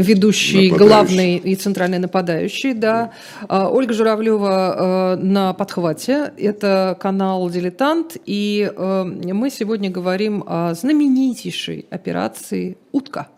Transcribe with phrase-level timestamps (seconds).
[0.00, 3.12] ведущий, главный и центральный нападающий, да.
[3.48, 3.68] да.
[3.68, 6.32] Ольга Журавлева на подхвате.
[6.36, 8.16] Это канал «Дилетант».
[8.26, 13.28] И мы сегодня говорим о знаменитейшей операции «Утка».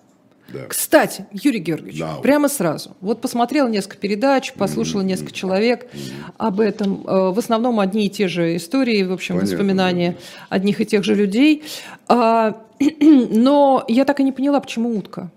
[0.53, 0.67] Да.
[0.69, 2.17] Кстати, Юрий Георгиевич, да.
[2.17, 2.94] прямо сразу.
[3.01, 5.04] Вот посмотрел несколько передач, послушала mm-hmm.
[5.04, 6.35] несколько человек mm-hmm.
[6.37, 7.06] об этом.
[7.06, 10.56] Э, в основном одни и те же истории, в общем, Понятно, воспоминания да.
[10.56, 11.63] одних и тех же людей.
[12.08, 12.60] А,
[13.01, 15.31] но я так и не поняла, почему утка.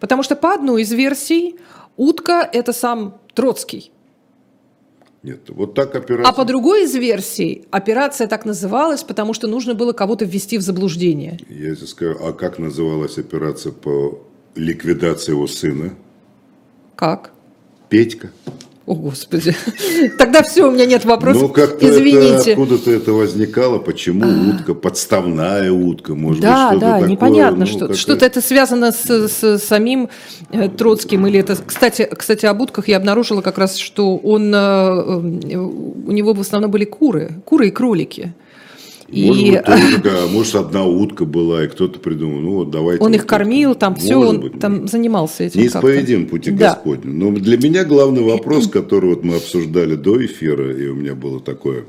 [0.00, 1.56] Потому что по одной из версий
[1.96, 3.92] утка– это сам Троцкий.
[5.22, 6.30] Нет, вот так операция.
[6.30, 10.62] А по другой из версий операция так называлась, потому что нужно было кого-то ввести в
[10.62, 11.38] заблуждение.
[11.48, 14.18] Я тебе скажу, а как называлась операция по
[14.54, 15.94] ликвидация его сына.
[16.96, 17.32] Как?
[17.90, 18.30] Петька.
[18.90, 19.54] О, Господи.
[20.18, 21.42] Тогда все, у меня нет вопросов.
[21.42, 22.50] Ну, как-то Извините.
[22.54, 23.78] откуда-то это возникало.
[23.78, 24.50] Почему а.
[24.50, 24.74] утка?
[24.74, 27.60] Подставная утка, может да, быть, что-то Да, да, непонятно.
[27.60, 30.08] Ну, что, что-то это связано с, с самим
[30.50, 31.24] э, Троцким.
[31.28, 31.56] Или это...
[31.64, 34.52] Кстати, кстати, об утках я обнаружила как раз, что он...
[34.52, 37.40] Э, э, у него в основном были куры.
[37.44, 38.32] Куры и кролики.
[39.10, 39.50] Может и...
[39.50, 43.02] быть, тоже, да, может, одна утка была, и кто-то придумал, ну вот давайте.
[43.02, 45.60] Он вот их кормил, там все, он быть, там занимался этим.
[45.60, 46.80] Неисповедим пути да.
[47.02, 51.40] Но для меня главный вопрос, который вот мы обсуждали до эфира, и у меня было
[51.40, 51.84] такое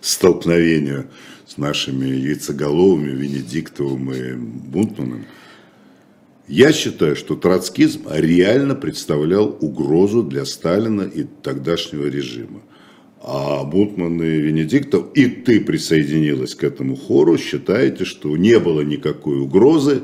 [0.00, 1.06] столкновение
[1.46, 5.26] с нашими яйцеголовыми, Венедиктовым и Бунтманом.
[6.48, 12.60] Я считаю, что троцкизм реально представлял угрозу для Сталина и тогдашнего режима.
[13.22, 19.40] А Бутман и Венедиктов, и ты присоединилась к этому хору, считаете, что не было никакой
[19.40, 20.02] угрозы,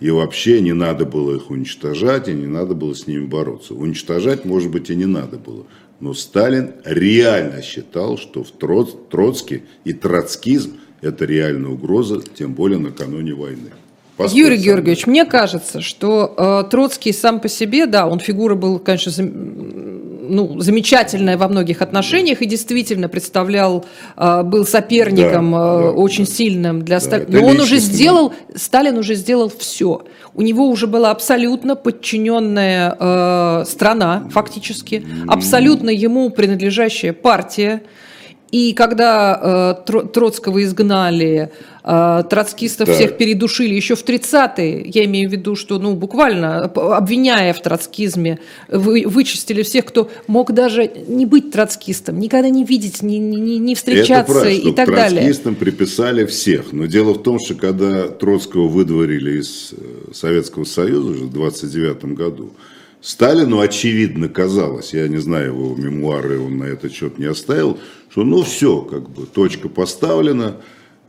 [0.00, 3.74] и вообще не надо было их уничтожать, и не надо было с ними бороться.
[3.74, 5.66] Уничтожать, может быть, и не надо было.
[6.00, 12.78] Но Сталин реально считал, что в Троц, Троцкий и троцкизм– это реальная угроза, тем более
[12.78, 13.70] накануне войны.
[14.16, 18.78] Поспать Юрий Георгиевич, мне кажется, что э, Троцкий сам по себе, да, он фигура был,
[18.78, 19.10] конечно,
[20.28, 23.84] ну, замечательная во многих отношениях и действительно представлял,
[24.16, 26.30] э, был соперником да, э, да, очень да.
[26.30, 27.40] сильным для да, Сталина.
[27.40, 30.04] Но он уже сделал, Сталин уже сделал все.
[30.34, 37.82] У него уже была абсолютно подчиненная э, страна, фактически, абсолютно ему принадлежащая партия.
[38.54, 41.50] И когда э, Троцкого изгнали,
[41.82, 42.94] э, троцкистов да.
[42.94, 48.38] всех передушили еще в 30-е, я имею в виду, что ну, буквально обвиняя в троцкизме,
[48.68, 53.74] вы, вычистили всех, кто мог даже не быть троцкистом, никогда не видеть, не, не, не
[53.74, 55.22] встречаться Это правильно, и так далее.
[55.22, 56.72] Троцкистам приписали всех.
[56.72, 62.04] Но дело в том, что когда Троцкого выдворили из э, Советского Союза уже в 29
[62.14, 62.52] году,
[63.04, 67.78] Сталину очевидно казалось, я не знаю его мемуары, он на этот счет не оставил,
[68.08, 70.56] что ну все, как бы точка поставлена,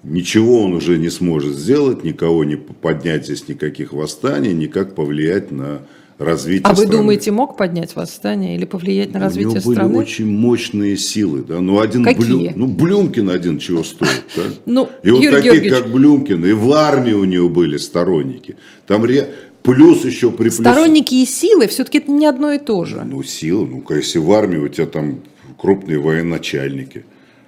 [0.04, 5.84] ничего он уже не сможет сделать, никого не поднять здесь никаких восстаний, никак повлиять на
[6.18, 6.92] развитие А страны.
[6.92, 9.76] вы думаете, мог поднять восстание или повлиять на развитие страны?
[9.76, 11.46] У него были очень мощные силы.
[11.48, 11.62] Да?
[11.62, 12.50] Ну, один Какие?
[12.50, 12.52] Блю...
[12.58, 14.26] ну, Блюмкин один чего стоит.
[14.36, 14.44] Да?
[14.66, 15.74] Ну, и вот таких, Георгиевич...
[15.74, 18.58] как Блюмкин, и в армии у него были сторонники.
[18.86, 19.30] Там ре...
[19.66, 20.50] Плюс еще при.
[20.50, 23.04] Сторонники и силы все-таки это не одно и то же.
[23.04, 25.20] Ну, силы, ну, если в армии у тебя там
[25.58, 27.06] крупные военачальники.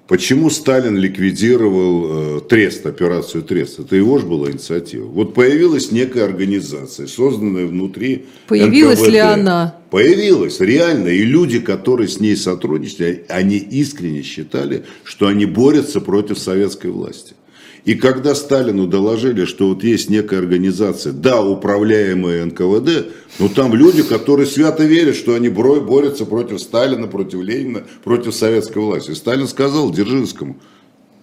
[0.07, 3.79] Почему Сталин ликвидировал э, Трест, операцию Трест?
[3.79, 5.05] Это его же была инициатива.
[5.05, 9.11] Вот появилась некая организация, созданная внутри Появилась НКВД.
[9.11, 9.75] ли она?
[9.89, 11.09] Появилась, реально.
[11.09, 17.33] И люди, которые с ней сотрудничали, они искренне считали, что они борются против советской власти.
[17.87, 24.03] И когда Сталину доложили, что вот есть некая организация, да, управляемая НКВД, но там люди,
[24.03, 29.11] которые свято верят, что они борются против Сталина, против Ленина, против советской власти.
[29.11, 30.57] И Сталин сказал Дзержинскому,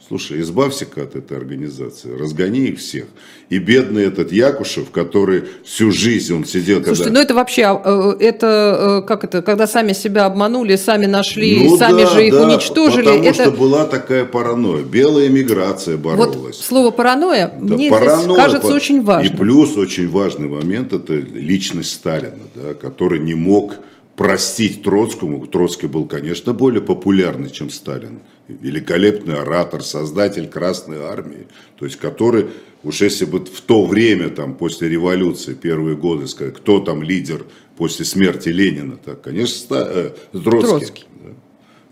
[0.07, 3.07] Слушай, избавься-ка от этой организации, разгони их всех.
[3.49, 6.85] И бедный этот Якушев, который всю жизнь он сидел...
[6.85, 7.19] Слушайте, когда...
[7.19, 11.79] ну это вообще, э, это э, как это, когда сами себя обманули, сами нашли, ну,
[11.79, 13.05] сами да, же их да, уничтожили.
[13.07, 13.43] Потому это...
[13.45, 14.83] что была такая паранойя.
[14.83, 16.35] Белая миграция боролась.
[16.35, 18.75] Вот слово паранойя да, мне паранойя, здесь кажется по...
[18.75, 19.33] очень важным.
[19.33, 23.77] И плюс очень важный момент, это личность Сталина, да, который не мог
[24.17, 25.47] простить Троцкому.
[25.47, 31.47] Троцкий был, конечно, более популярный, чем Сталин великолепный оратор, создатель Красной Армии,
[31.79, 32.49] то есть который,
[32.83, 37.45] уж если бы в то время, там, после революции, первые годы, сказать, кто там лидер
[37.77, 40.69] после смерти Ленина, так, конечно, Ста, э, Троцкий.
[40.69, 41.05] Троцкий.
[41.23, 41.31] Да.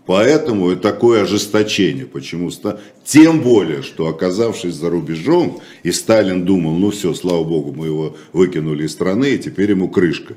[0.05, 2.05] Поэтому и такое ожесточение.
[2.05, 2.51] Почему?
[3.03, 8.15] Тем более, что оказавшись за рубежом, и Сталин думал, ну все, слава богу, мы его
[8.31, 10.35] выкинули из страны, и теперь ему крышка.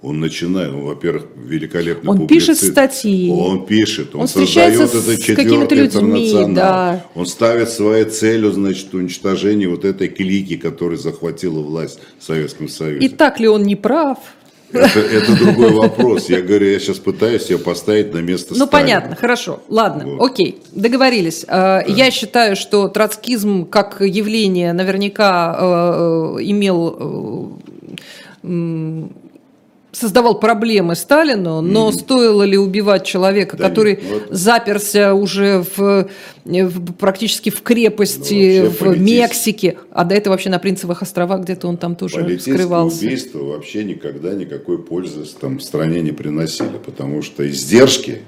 [0.00, 3.32] Он начинает, ну, во-первых, великолепно Он пишет статьи.
[3.32, 6.54] Он пишет, он, он создает этот четвертый интернационал.
[6.54, 7.04] Да.
[7.16, 13.06] Он ставит своей целью, значит, уничтожение вот этой клики, которая захватила власть в Советском Союзе.
[13.06, 14.18] И так ли он не прав?
[14.70, 16.28] Это, это другой вопрос.
[16.28, 18.70] Я говорю, я сейчас пытаюсь себя поставить на место Ну, Сталина.
[18.70, 19.62] понятно, хорошо.
[19.68, 20.30] Ладно, Вот.
[20.30, 21.44] окей, договорились.
[21.48, 27.58] Э, Я считаю, что троцкизм как явление наверняка э, э, имел...
[29.98, 35.64] создавал проблемы Сталину, но стоило ли убивать человека, Да который нет, ну это- заперся уже
[35.76, 36.08] в,
[36.44, 39.10] в- практически в крепости Ну, в политически.
[39.20, 43.04] Мексике, а до этого вообще на Принцевых островах где-то он там тоже скрывался.
[43.04, 48.18] убийства вообще никогда никакой пользы там, стране не приносили, потому что издержки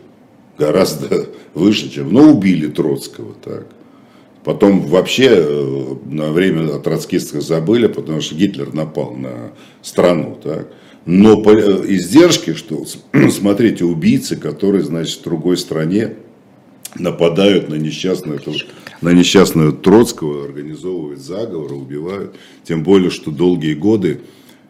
[0.58, 2.12] гораздо выше, чем...
[2.12, 3.66] Ну, убили Троцкого, так.
[4.42, 9.52] Потом вообще э, на время о троцкистах забыли, потому что Гитлер напал на
[9.82, 10.68] страну, так.
[11.06, 12.84] Но э, издержки, что,
[13.30, 16.14] смотрите, убийцы, которые, значит, в другой стране
[16.96, 18.40] нападают на несчастную,
[19.00, 22.36] на несчастную Троцкого, организовывают заговоры, убивают.
[22.64, 24.20] Тем более, что долгие годы,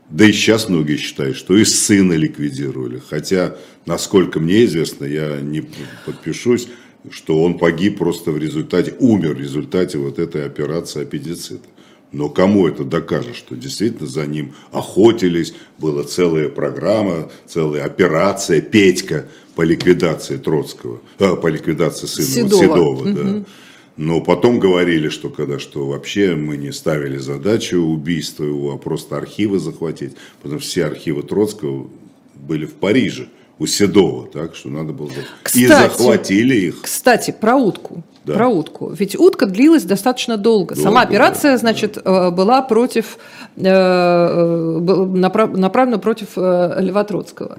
[0.09, 3.01] да и сейчас многие считают, что и сына ликвидировали.
[3.09, 3.57] Хотя,
[3.87, 5.65] насколько мне известно, я не
[6.05, 6.69] подпишусь,
[7.11, 11.67] что он погиб просто в результате, умер в результате вот этой операции аппендицита.
[12.13, 19.27] Но кому это докажет, что действительно за ним охотились, была целая программа, целая операция «Петька»
[19.55, 22.63] по ликвидации Троцкого, э, по ликвидации сына Седова.
[22.63, 23.45] Седова, да.
[23.97, 29.17] Но потом говорили, что когда что вообще мы не ставили задачу убийства его, а просто
[29.17, 31.89] архивы захватить, потому что все архивы Троцкого
[32.35, 33.29] были в Париже
[33.59, 35.11] у Седова, так что надо было...
[35.11, 36.81] И Кстати, захватили их.
[36.81, 38.03] Кстати, про утку.
[38.25, 38.35] Да.
[38.35, 38.91] Про утку.
[38.93, 40.75] Ведь утка длилась достаточно долго.
[40.75, 43.17] Долго, Сама операция, да, значит, э, была против,
[43.57, 47.57] э, э, направлена против Льва Троцкого.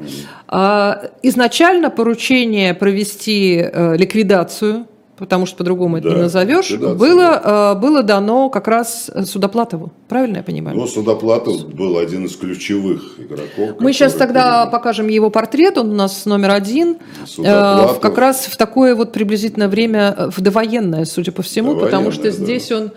[0.48, 3.66] А, Изначально поручение провести
[3.98, 4.86] ликвидацию,
[5.21, 9.91] потому что по-другому это Да, не назовешь, ликвидацию, было, э, было дано как раз Судоплатову.
[10.09, 10.75] Правильно я понимаю?
[10.77, 13.77] Но Судоплатов был один из ключевых игроков.
[13.79, 14.71] Мы сейчас тогда передал.
[14.71, 17.91] покажем его портрет, он у нас номер один, Судоплатов.
[17.91, 21.75] э, в- как раз в такое вот приблизительно время, э, в довоенное, судя по всему,
[21.77, 22.45] потому что Довоенное, да.
[22.45, 22.91] здесь он,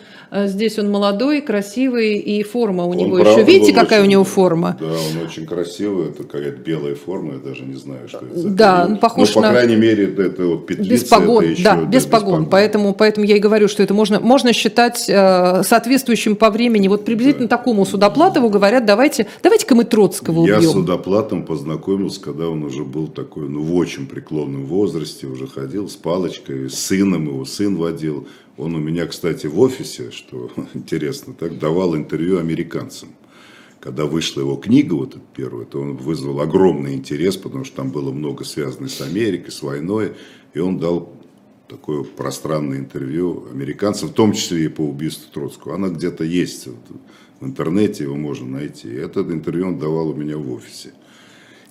[0.46, 3.42] здесь он молодой, красивый, и форма у Он, него еще.
[3.44, 4.76] Видите, какая у него форма?
[4.80, 8.74] Да, он очень красивый, это какая-то белая форма, я даже не знаю, что это Да,
[8.76, 8.90] период.
[8.92, 12.06] он похож Но, по на- крайней мере, это, вот петлица, Без погон, еще, да, без
[12.06, 12.46] погон.
[12.46, 16.88] Поэтому, поэтому я и говорю, что это можно, можно считать э, соответствующим по времени.
[16.88, 20.70] Вот приблизительно такому Судоплатову говорят, давайте, давайте-ка мы Троцкого Я убьем.
[20.70, 25.88] с Судоплатом познакомился, когда он уже был такой, ну, в очень преклонном возрасте, уже ходил
[25.88, 28.26] с палочкой, с сыном его, сын водил.
[28.56, 33.10] Он у меня, кстати, в офисе, что интересно, так давал интервью американцам.
[33.80, 37.90] Когда вышла его книга, вот эта первая, то он вызвал огромный интерес, потому что там
[37.90, 40.14] было много связано с Америкой, с войной,
[40.54, 41.12] и он дал
[41.68, 45.74] такое пространное интервью американцам, в том числе и по убийству Троцкого.
[45.74, 46.68] Она где-то есть
[47.40, 48.88] в интернете, его можно найти.
[48.88, 50.92] И это интервью он давал у меня в офисе.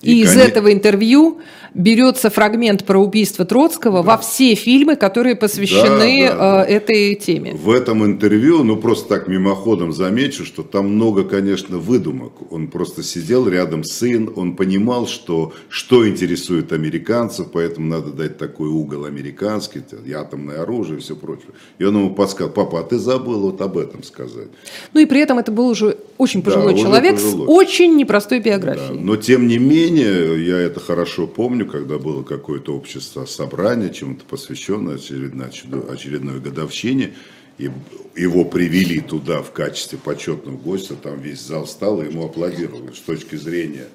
[0.04, 1.38] И, из коне- этого интервью
[1.74, 6.66] берется фрагмент про убийство Троцкого во все фильмы, которые посвящены Да, да, да.
[6.68, 7.52] э, этой теме.
[7.54, 12.32] В этом интервью, ну просто так мимоходом замечу, что там много, конечно, выдумок.
[12.52, 18.68] Он просто сидел рядом сын, он понимал, что, что интересует американцев, поэтому надо дать такой
[18.68, 21.48] угол американский, и атомное оружие и все прочее.
[21.78, 24.48] И он ему подсказал, папа, а ты забыл вот об этом сказать.
[24.92, 27.46] Ну и при этом это был уже очень Да, пожилой уже человек пожилой.
[27.46, 29.00] с очень непростой Да, биографией.
[29.00, 34.96] но тем не менее, я это хорошо помню, когда было какое-то общество собрание, чему-то посвященное
[34.96, 35.48] очередной,
[35.90, 37.14] очередной годовщине,
[37.58, 37.70] и
[38.16, 42.92] его привели туда в качестве почетного гостя, там весь зал встал и ему аплодировали.
[42.92, 43.86] С точки зрения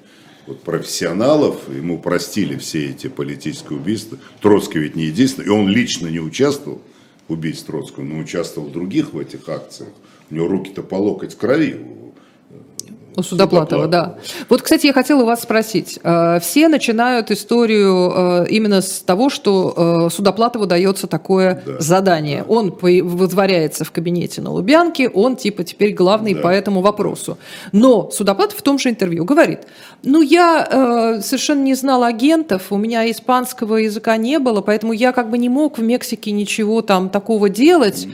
[0.46, 4.18] вот, профессионалов, ему простили все эти политические убийства.
[4.40, 6.80] Троцкий ведь не единственный, и он лично не участвовал
[7.28, 9.90] в убийстве Троцкого, но участвовал в других в этих акциях.
[10.30, 11.78] У него руки-то по локоть в крови.
[13.20, 14.16] У Судоплатова, Судоплатова.
[14.16, 14.44] да.
[14.48, 15.98] Вот, кстати, я хотела вас спросить.
[16.02, 22.44] Э, Все начинают историю э, именно с того, что э, Судоплатову дается такое Да, задание.
[22.48, 26.40] Он по- выдворяется в кабинете на Лубянке, он типа теперь главный Да.
[26.40, 27.38] по этому вопросу.
[27.72, 29.60] Но Судоплатов в том же интервью говорит,
[30.02, 35.12] ну я э, совершенно не знал агентов, у меня испанского языка не было, поэтому я
[35.12, 38.08] как бы не мог в Мексике ничего там такого делать.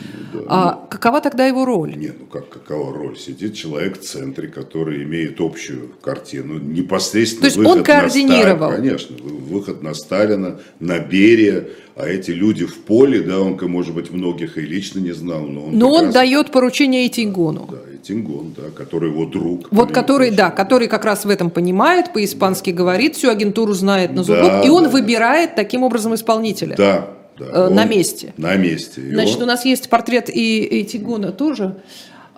[0.48, 1.96] А какова тогда его роль?
[1.96, 3.18] Не, ну как, какова роль?
[3.18, 8.70] Сидит человек в центре, который имеет общую картину, непосредственно То есть выход он на координировал?
[8.70, 8.76] Сталина.
[8.88, 13.94] Конечно, вы- выход на Сталина, на Берия, а эти люди в поле, да, он, может
[13.94, 17.68] быть, многих и лично не знал, но он Но он прекрасно- дает поручение Этингону.
[17.70, 19.68] Да, и Тингон, да, который его друг.
[19.70, 24.22] Вот который, да, который как раз в этом понимает, по-испански говорит, всю агентуру знает на
[24.24, 24.90] зубок, Да, и он да.
[24.90, 26.76] выбирает таким образом исполнителя.
[26.76, 27.44] Да, да.
[27.46, 28.32] Э, на месте.
[28.36, 29.00] На месте.
[29.00, 31.76] И Значит, он- у нас есть портрет и Этигона тоже,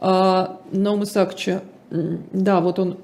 [0.01, 1.63] а, Наумы Сакча.
[1.91, 2.99] Да, вот он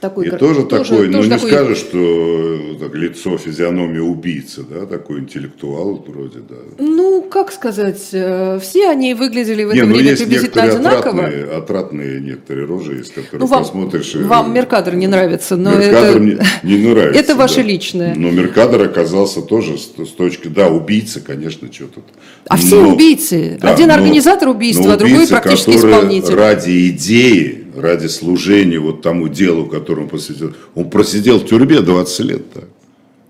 [0.00, 1.50] такой, и тоже, тоже такой, ну не такой...
[1.50, 6.56] скажешь, что э, так, лицо, физиономия убийцы, да, такой интеллектуал вроде, да.
[6.78, 11.24] Ну, как сказать, э, все они выглядели в это не, ну, время приблизительно одинаково.
[11.24, 14.14] Отратные, отратные некоторые рожи, есть, которые ну, вам, посмотришь.
[14.16, 16.20] Вам Меркадор не нравится, но Меркадор это...
[16.20, 17.20] мне не нравится.
[17.20, 17.62] Это ваше да.
[17.62, 18.14] личное.
[18.14, 22.04] Но Меркадор оказался тоже с, с точки, да, убийца, конечно, что тут.
[22.48, 23.58] А но, все убийцы.
[23.60, 26.34] Да, Один но, организатор убийства, а другой практически исполнитель.
[26.34, 30.54] ради идеи ради служения вот тому делу, которому посвятил.
[30.74, 32.52] Он просидел в тюрьме 20 лет.
[32.52, 32.64] Так.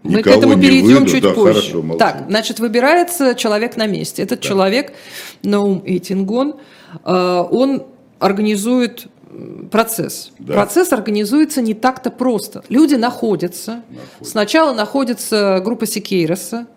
[0.03, 1.11] Мы Никого к этому перейдем выйду.
[1.11, 1.73] чуть да, позже.
[1.73, 4.23] Хорошо, так, значит, выбирается человек на месте.
[4.23, 4.49] Этот да.
[4.49, 4.93] человек,
[5.43, 6.57] Наум Эйтингон,
[7.05, 7.83] э, он
[8.21, 9.09] организует
[9.71, 10.33] процесс.
[10.39, 10.55] Да.
[10.55, 12.65] Процесс организуется не так-то просто.
[12.69, 13.83] Люди находятся.
[13.91, 14.31] находятся.
[14.31, 16.76] Сначала находится группа Сикейроса, э,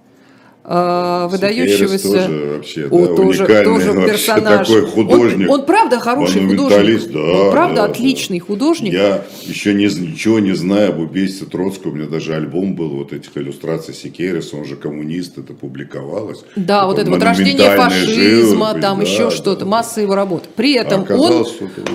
[0.69, 4.67] выдающегося тоже, вообще, о, да, тоже, тоже персонаж.
[4.67, 5.49] Такой художник.
[5.49, 7.11] Он, он правда хороший художник.
[7.11, 8.45] Да, он правда да, отличный да.
[8.45, 8.93] художник.
[8.93, 11.91] Я еще не, ничего не знаю об убийстве Троцкого.
[11.91, 16.43] У меня даже альбом был вот этих иллюстраций Сикерис, он же коммунист, это публиковалось.
[16.55, 19.71] Да, вот это вот рождение фашизма, живопись, там да, еще да, что-то, да.
[19.71, 20.49] масса его работ.
[20.55, 21.47] При этом а он,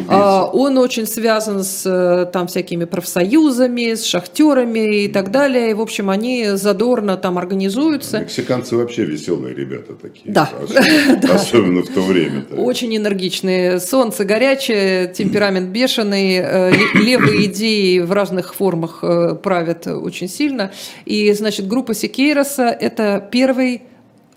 [0.08, 5.70] а, он очень связан с э, там всякими профсоюзами, с шахтерами и так далее.
[5.70, 8.20] И, в общем, они задорно там организуются.
[8.20, 10.33] Мексиканцы Американцы вообще веселые ребята такие.
[10.33, 10.50] Да.
[10.62, 12.40] Особенно, особенно в то время.
[12.40, 12.56] -то.
[12.56, 13.80] Очень энергичные.
[13.80, 20.71] Солнце горячее, темперамент бешеный, э, левые идеи в разных формах э, правят очень сильно.
[21.04, 23.83] И, значит, группа Секейроса– это первый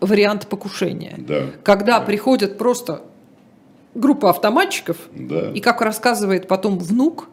[0.01, 1.15] вариант покушения.
[1.17, 1.41] Да.
[1.63, 3.01] Когда приходят просто
[3.95, 5.51] группа автоматчиков, да.
[5.51, 7.29] и, как рассказывает потом внук,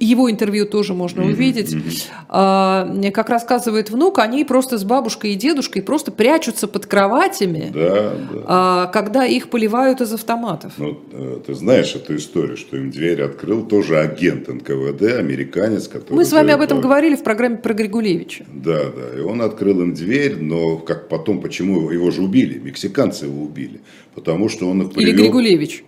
[0.00, 1.74] его интервью тоже можно mm-hmm, увидеть.
[1.74, 3.10] Mm-hmm.
[3.10, 8.44] как рассказывает внук, они просто с бабушкой и дедушкой просто прячутся под кроватями, да, да.
[8.46, 10.72] А, когда их поливают из автоматов.
[10.78, 16.14] Ну, э, ты знаешь эту историю, что им дверь открыл тоже агент НКВД, американец, который...
[16.14, 18.46] Мы с вами об этом говорили в программе про Григулевича.
[18.52, 23.26] Да, да, и он открыл им дверь, но как потом, почему его же убили, мексиканцы
[23.26, 23.80] его убили,
[24.14, 25.12] потому что он их привел...
[25.12, 25.84] Или Григулевич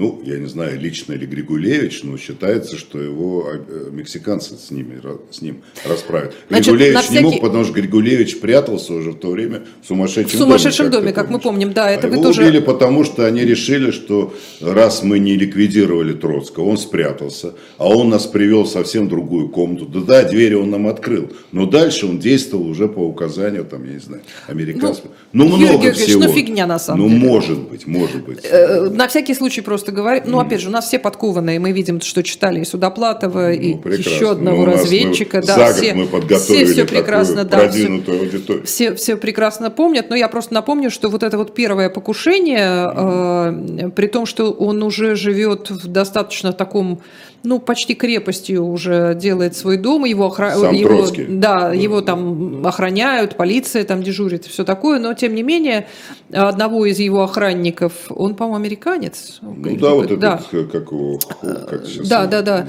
[0.00, 4.98] ну, я не знаю, лично ли Григулевич, но считается, что его э, мексиканцы с, ними,
[5.30, 6.34] с ним расправят.
[6.48, 7.18] Значит, Григулевич всякий...
[7.18, 10.38] не мог, потому что Григулевич прятался уже в то время в сумасшедшем доме.
[10.38, 11.90] В сумасшедшем доме, доме как, мы помним, да.
[11.90, 12.40] Это а вы его тоже...
[12.40, 18.08] убили, потому что они решили, что раз мы не ликвидировали Троцкого, он спрятался, а он
[18.08, 19.84] нас привел в совсем другую комнату.
[19.84, 23.92] Да, да, двери он нам открыл, но дальше он действовал уже по указанию, там, я
[23.92, 25.04] не знаю, американцев.
[25.34, 26.24] Ну, ну много Юрий всего.
[26.24, 27.20] ну фигня на самом ну, деле.
[27.20, 28.38] Ну, может быть, может быть.
[28.44, 30.22] Э, на всякий случай просто просто говорим.
[30.26, 33.74] Ну, опять же, у нас все подкованные, мы видим, что читали и Судоплатова, ну, и
[33.74, 34.10] прекрасно.
[34.10, 35.42] еще одного ну, разведчика.
[35.42, 40.28] да, все, мы подготовили все, все прекрасно, да, все, все, все прекрасно помнят, но я
[40.28, 45.70] просто напомню, что вот это вот первое покушение, э, при том, что он уже живет
[45.70, 47.00] в достаточно таком
[47.42, 50.54] ну, почти крепостью уже делает свой дом, его, охра...
[50.72, 55.86] его, да, да, его там охраняют, полиция там дежурит, все такое, но тем не менее
[56.32, 59.38] одного из его охранников, он, по-моему, американец.
[59.40, 60.40] Ну да, вот да.
[60.52, 62.66] этот, как его, как сейчас Да, да, да.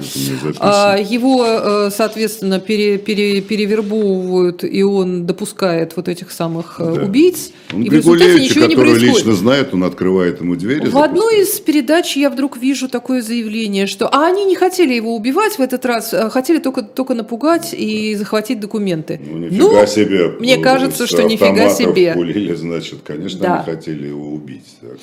[0.59, 7.03] А, его, э, соответственно, пере, пере, перевербовывают, и он допускает вот этих самых э, да.
[7.03, 7.51] убийц.
[7.73, 9.15] Он и результате ничего не происходит.
[9.15, 10.89] лично знает, он открывает ему дверь.
[10.89, 15.15] В одной из передач я вдруг вижу такое заявление, что а они не хотели его
[15.15, 19.19] убивать в этот раз, а хотели только, только напугать и захватить документы.
[19.19, 20.27] Ну, нифига ну, себе.
[20.39, 22.13] Мне кажется, что нифига себе.
[22.13, 23.55] Пулили, значит, конечно, да.
[23.55, 24.77] они хотели его убить.
[24.79, 24.99] Так.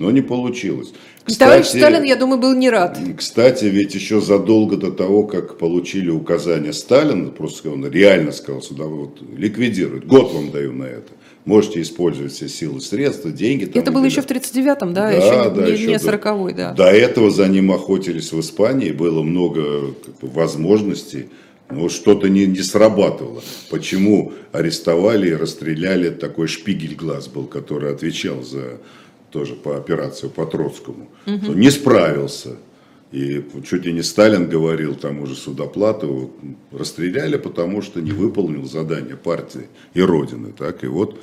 [0.00, 0.92] Но не получилось.
[1.24, 2.98] Кстати, Товарищ Сталин, я думаю, был не рад.
[3.16, 8.86] Кстати, ведь еще задолго до того, как получили указание Сталина, просто он реально сказал сюда,
[8.86, 10.06] вот, ликвидируют.
[10.06, 11.12] Год вам даю на это
[11.44, 13.64] можете использовать все силы, средства, деньги.
[13.64, 15.10] Там, это было еще в 39-м, да?
[15.10, 16.72] да еще да, не, еще не 40-й, да.
[16.72, 21.28] До этого за ним охотились в Испании, было много как бы, возможностей,
[21.70, 23.42] но что-то не, не срабатывало.
[23.70, 28.78] Почему арестовали и расстреляли такой шпигель глаз был, который отвечал за
[29.30, 31.08] тоже по операцию по Троцкому.
[31.26, 31.52] Угу.
[31.52, 32.56] Не справился.
[33.12, 36.30] И чуть ли не Сталин говорил тому же Судоплатову,
[36.70, 40.52] расстреляли, потому что не выполнил задание партии и Родины.
[40.56, 40.84] Так?
[40.84, 41.20] И вот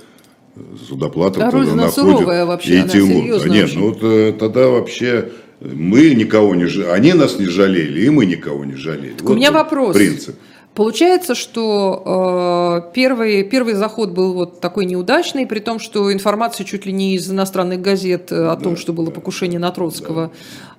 [0.87, 3.39] Судоплатов а тогда находит вообще, и Тимур.
[3.39, 5.29] Да, нет, ну э, тогда вообще
[5.59, 9.13] мы никого не жалели, они нас не жалели, и мы никого не жалели.
[9.13, 9.95] Так вот у меня вопрос.
[9.95, 10.35] Принцип.
[10.77, 16.85] Получается, что э, первый, первый заход был вот такой неудачный, при том, что информация чуть
[16.85, 20.29] ли не из иностранных газет о том, да, что было покушение на Троцкого,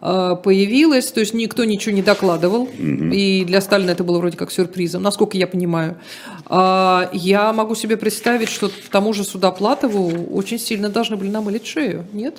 [0.01, 0.35] да.
[0.35, 1.11] э, появилась.
[1.11, 2.63] То есть никто ничего не докладывал.
[2.63, 3.11] Угу.
[3.13, 5.97] И для Сталина это было вроде как сюрпризом, насколько я понимаю.
[6.49, 12.07] Э, я могу себе представить, что тому же Судоплатову очень сильно должны были намылить шею,
[12.13, 12.37] нет?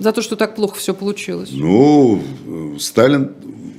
[0.00, 1.50] За то, что так плохо все получилось.
[1.52, 2.20] Ну,
[2.80, 3.32] Сталин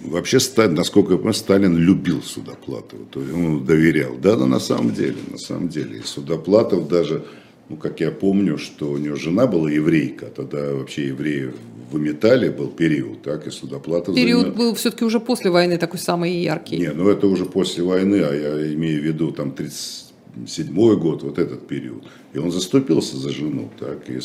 [0.09, 4.15] вообще Сталин, насколько я понимаю, Сталин любил Судоплатова, то есть он доверял.
[4.15, 5.99] Да, да, на самом деле, на самом деле.
[5.99, 7.23] И Судоплатов даже,
[7.69, 11.51] ну, как я помню, что у него жена была еврейка, тогда вообще евреи
[11.91, 14.15] выметали, был период, так, и Судоплатов...
[14.15, 14.55] Период занял...
[14.55, 16.77] был все-таки уже после войны такой самый яркий.
[16.77, 21.39] Не, ну это уже после войны, а я имею в виду там 37 год, вот
[21.39, 22.03] этот период.
[22.33, 24.19] И он заступился за жену, так, и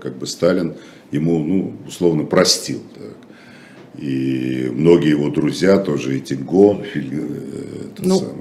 [0.00, 0.74] как бы Сталин
[1.10, 3.29] ему, ну, условно, простил, так.
[4.00, 7.00] И многие его друзья тоже, и Тинго, э,
[7.98, 8.18] ну.
[8.18, 8.34] самое,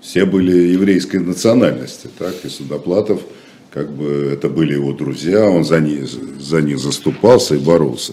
[0.00, 3.20] все были еврейской национальности, так, и Судоплатов,
[3.72, 6.08] как бы это были его друзья, он за них,
[6.38, 8.12] за них заступался и боролся.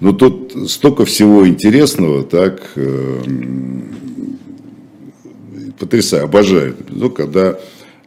[0.00, 3.22] Но тут столько всего интересного, так, э,
[5.78, 6.74] потрясаю, обожаю.
[6.88, 7.60] Ну, когда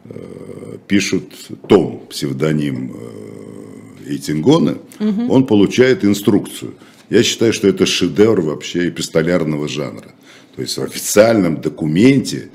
[0.04, 1.32] э, пишут
[1.66, 5.32] Том, псевдоним э, Эйтингона, угу.
[5.32, 6.74] он получает инструкцию–
[7.12, 10.14] я считаю, что это шедевр вообще эпистолярного жанра.
[10.56, 12.48] То есть в официальном документе,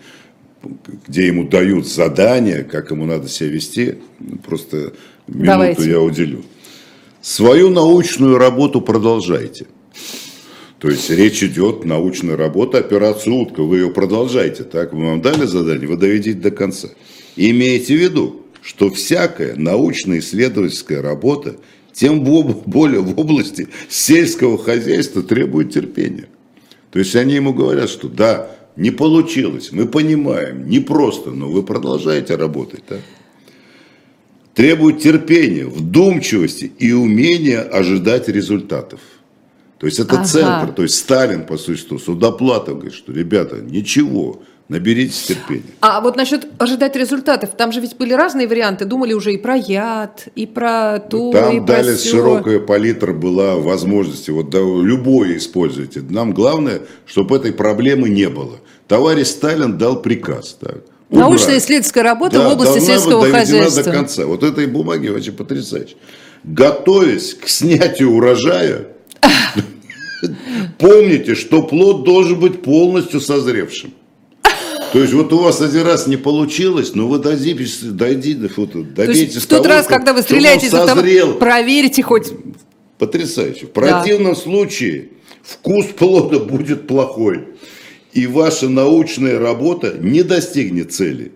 [1.08, 4.00] где ему дают задания, как ему надо себя вести,
[4.44, 4.94] просто
[5.28, 5.90] минуту Давайте.
[5.90, 6.44] я уделю.
[7.22, 9.68] Свою научную работу продолжайте.
[10.80, 14.92] То есть речь идет научная работа, операция утка, вы ее продолжаете, так?
[14.92, 16.90] Мы вам дали задание, вы доведите до конца.
[17.36, 21.58] И имейте в виду, что всякая научно-исследовательская работа
[21.98, 26.28] тем более в области сельского хозяйства требует терпения.
[26.92, 31.64] То есть они ему говорят, что да, не получилось, мы понимаем, не просто, но вы
[31.64, 32.84] продолжаете работать.
[32.88, 32.98] Да?
[34.54, 39.00] Требует терпения, вдумчивости и умения ожидать результатов.
[39.80, 40.26] То есть это ага.
[40.26, 45.64] центр, то есть Сталин, по что Судоплатов говорит, что ребята, ничего, Наберитесь терпения.
[45.80, 49.56] А вот насчет ожидать результатов, там же ведь были разные варианты, думали уже и про
[49.56, 52.10] яд, и про то, там и про дали все.
[52.10, 56.02] широкая палитра была возможности, вот да, любое используйте.
[56.10, 58.60] Нам главное, чтобы этой проблемы не было.
[58.90, 60.58] Товарищ Сталин дал приказ.
[60.60, 60.84] Так.
[61.12, 63.84] Научно-исследовательская работа да, в области сельского хозяйства.
[63.84, 64.26] до конца.
[64.26, 65.96] Вот этой бумаги вообще потрясающе.
[66.44, 68.88] Готовясь к снятию урожая,
[70.78, 73.94] помните, что плод должен быть полностью созревшим.
[74.94, 78.50] То есть вот у вас один раз не получилось, но вы дойдите, дойдите,
[78.96, 82.32] добейтесь в тот того, раз, когда вы стреляете из автомата, проверите хоть.
[82.98, 83.68] Потрясающе.
[83.68, 84.40] В противном да.
[84.40, 85.10] случае
[85.44, 87.50] вкус плода будет плохой,
[88.14, 91.34] и ваша научная работа не достигнет цели.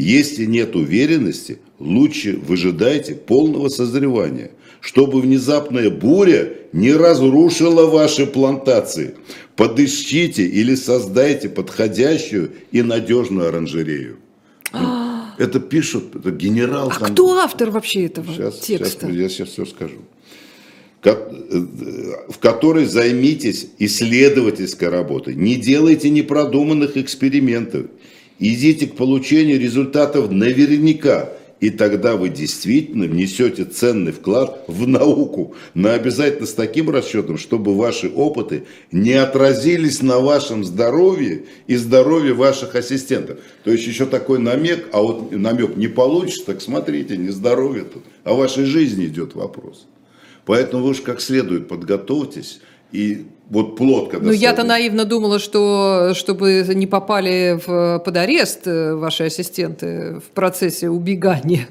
[0.00, 9.16] Если нет уверенности, лучше выжидайте полного созревания, чтобы внезапная буря не разрушила ваши плантации.
[9.56, 14.18] Подыщите или создайте подходящую и надежную оранжерею.
[15.38, 16.90] Это пишут, это генерал.
[16.92, 17.12] А там...
[17.12, 19.06] кто автор вообще этого сейчас, текста?
[19.06, 19.98] Сейчас, я сейчас все скажу.
[21.04, 21.14] Э,
[22.28, 25.36] в которой займитесь исследовательской работой.
[25.36, 27.86] Не делайте непродуманных экспериментов.
[28.38, 31.30] Идите к получению результатов наверняка.
[31.60, 37.76] И тогда вы действительно внесете ценный вклад в науку, но обязательно с таким расчетом, чтобы
[37.76, 43.40] ваши опыты не отразились на вашем здоровье и здоровье ваших ассистентов.
[43.64, 48.04] То есть еще такой намек, а вот намек не получится, так смотрите, не здоровье тут,
[48.22, 49.88] а вашей жизни идет вопрос.
[50.46, 52.60] Поэтому вы уж как следует подготовьтесь
[52.92, 54.26] и вот плод, когда...
[54.26, 60.30] Ну, я-то наивно думала, что чтобы не попали в, под арест э, ваши ассистенты в
[60.34, 61.66] процессе убегания.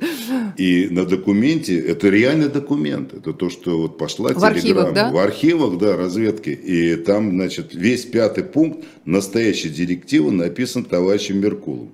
[0.57, 4.55] И на документе, это реальный документ, это то, что вот пошла в телеграмма.
[4.55, 5.11] Архивах, да?
[5.11, 6.49] В архивах, да, разведки.
[6.49, 11.91] И там, значит, весь пятый пункт настоящей директивы написан товарищем Меркулом.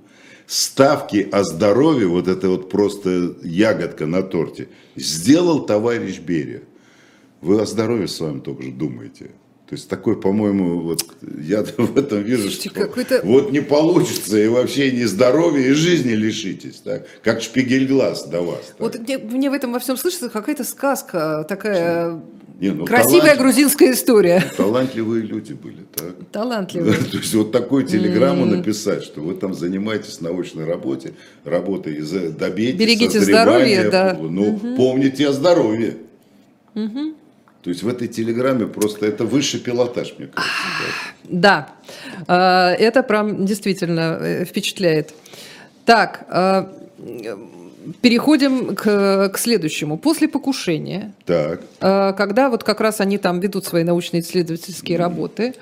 [0.48, 6.62] Ставки о здоровье, вот это вот просто ягодка на торте, сделал товарищ Берия.
[7.42, 9.32] Вы о здоровье с вами только же думаете.
[9.74, 11.04] То есть такой, по-моему, вот
[11.42, 12.70] я в этом вижу, что
[13.24, 17.08] вот не получится, и вообще не здоровья, и жизни лишитесь, так?
[17.24, 18.68] как шпигельглаз до вас.
[18.68, 18.76] Так?
[18.78, 22.22] Вот мне, мне в этом во всем слышится какая-то сказка, такая
[22.60, 23.40] не, ну, красивая талант...
[23.40, 24.44] грузинская история.
[24.58, 26.14] Талантливые люди были, так?
[26.32, 26.94] Талантливые.
[27.12, 33.20] То есть вот такую телеграмму написать, что вы там занимаетесь научной работой, работой, добейтесь Берегите
[33.20, 34.16] здоровье, да.
[34.22, 35.98] Ну, помните о здоровье.
[36.76, 37.23] Угу.
[37.64, 40.54] То есть в этой телеграмме просто это высший пилотаж, мне кажется.
[41.24, 41.70] Да,
[42.28, 42.76] да.
[42.76, 45.14] это прям действительно э, впечатляет.
[45.86, 46.70] Так, а,
[48.02, 49.98] Переходим к, к следующему.
[49.98, 51.62] После покушения, так.
[51.82, 55.54] Э, когда вот как раз они там ведут свои научно-исследовательские работы,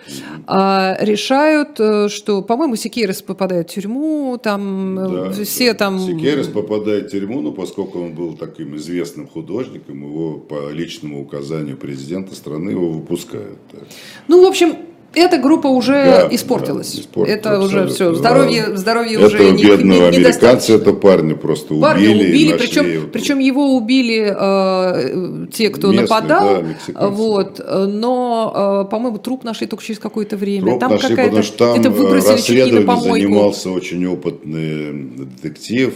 [0.48, 5.80] э, решают, э, что, по-моему, Секейрес попадает в тюрьму, там да, все да.
[5.80, 6.00] там...
[6.00, 11.78] Секейрес попадает в тюрьму, но поскольку он был таким известным художником, его по личному указанию
[11.78, 13.58] президента страны его выпускают.
[13.72, 13.84] Так.
[14.28, 14.76] Ну, в общем,
[15.14, 16.94] эта группа уже Да, испортилась.
[16.96, 18.10] да, испортилась это уже абсолютно, все.
[18.12, 18.16] да.
[18.16, 20.74] Здоровье, здоровье Этого уже не, не, бедного американца, недостаточно.
[20.76, 22.30] это парня просто Парня убили.
[22.30, 23.08] убили, причем, его.
[23.08, 27.08] причем его убили э, те, кто Местные, нападал, да, мексиканцы.
[27.16, 30.68] вот, э, но, э, по-моему, труп нашли только через какое-то время.
[30.68, 32.88] Труп там нашли, какая-то, потому что там это э, выбросили чуть ли не на расследованием
[32.88, 33.14] помойку.
[33.16, 35.94] занимался очень опытный детектив,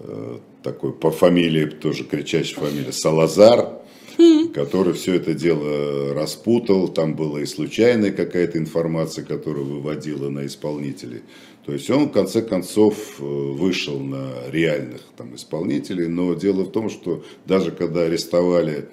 [0.00, 3.71] э, такой по фамилии, тоже кричащая фамилия, Салазар,
[4.54, 6.88] Который все это дело распутал.
[6.88, 11.22] Там была и случайная какая-то информация, которая выводила на исполнителей.
[11.64, 16.72] То есть он в конце концов э, вышел на реальных там, исполнителей, но дело в
[16.72, 18.88] том, что даже когда арестовали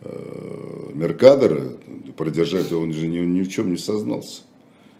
[0.00, 1.72] э, Меркадора,
[2.16, 4.42] продержать он же ни, ни в чем не сознался.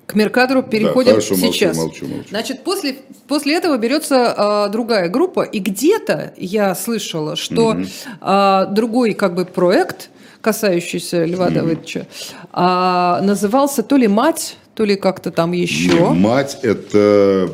[0.07, 1.77] К Меркадору переходим хорошо, молчу, сейчас.
[1.77, 2.29] молчу, молчу.
[2.29, 7.79] Значит, после, после этого берется а, другая группа, и где-то я слышала, что
[8.21, 10.11] а, другой как бы проект,
[10.43, 12.07] касающийся Льва Давыдовича,
[12.53, 15.93] а, назывался то ли «Мать», то ли как-то там еще.
[15.93, 17.49] Не, мать это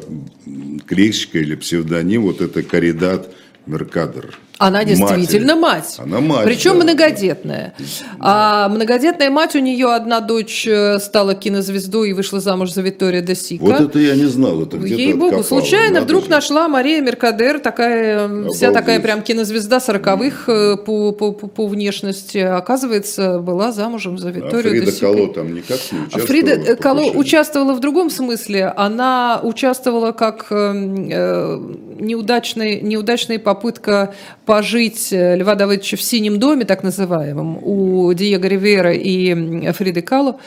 [0.86, 3.28] кличка или псевдоним, вот это Каридат
[3.66, 4.38] Меркадор.
[4.60, 5.78] Она действительно Матери.
[5.80, 5.94] мать.
[5.96, 6.84] Она мать, Причем да.
[6.84, 7.72] многодетная.
[8.18, 13.22] А многодетная мать, у нее одна дочь э, стала кинозвездой и вышла замуж за Виктория
[13.22, 13.62] де Сика.
[13.64, 15.44] Вот это я не знал, это где-то Ей-богу, откопал.
[15.62, 16.30] случайно Надо вдруг же.
[16.30, 22.36] нашла Мария Меркадер, такая, вся такая прям кинозвезда сороковых э, по, по, по, по внешности.
[22.36, 25.06] Оказывается, была замужем за А Викторию Фрида де Сика.
[25.06, 26.26] Кало там никак не участвовала?
[26.26, 28.74] Фрида Кало участвовала в другом смысле.
[28.76, 31.60] Она участвовала как э, э,
[31.98, 34.14] неудачный, неудачная попытка
[34.50, 40.38] пожить э, Льва Давыдовича в «Синем доме», так называемом, у Диего Ривера и Фриды Кало.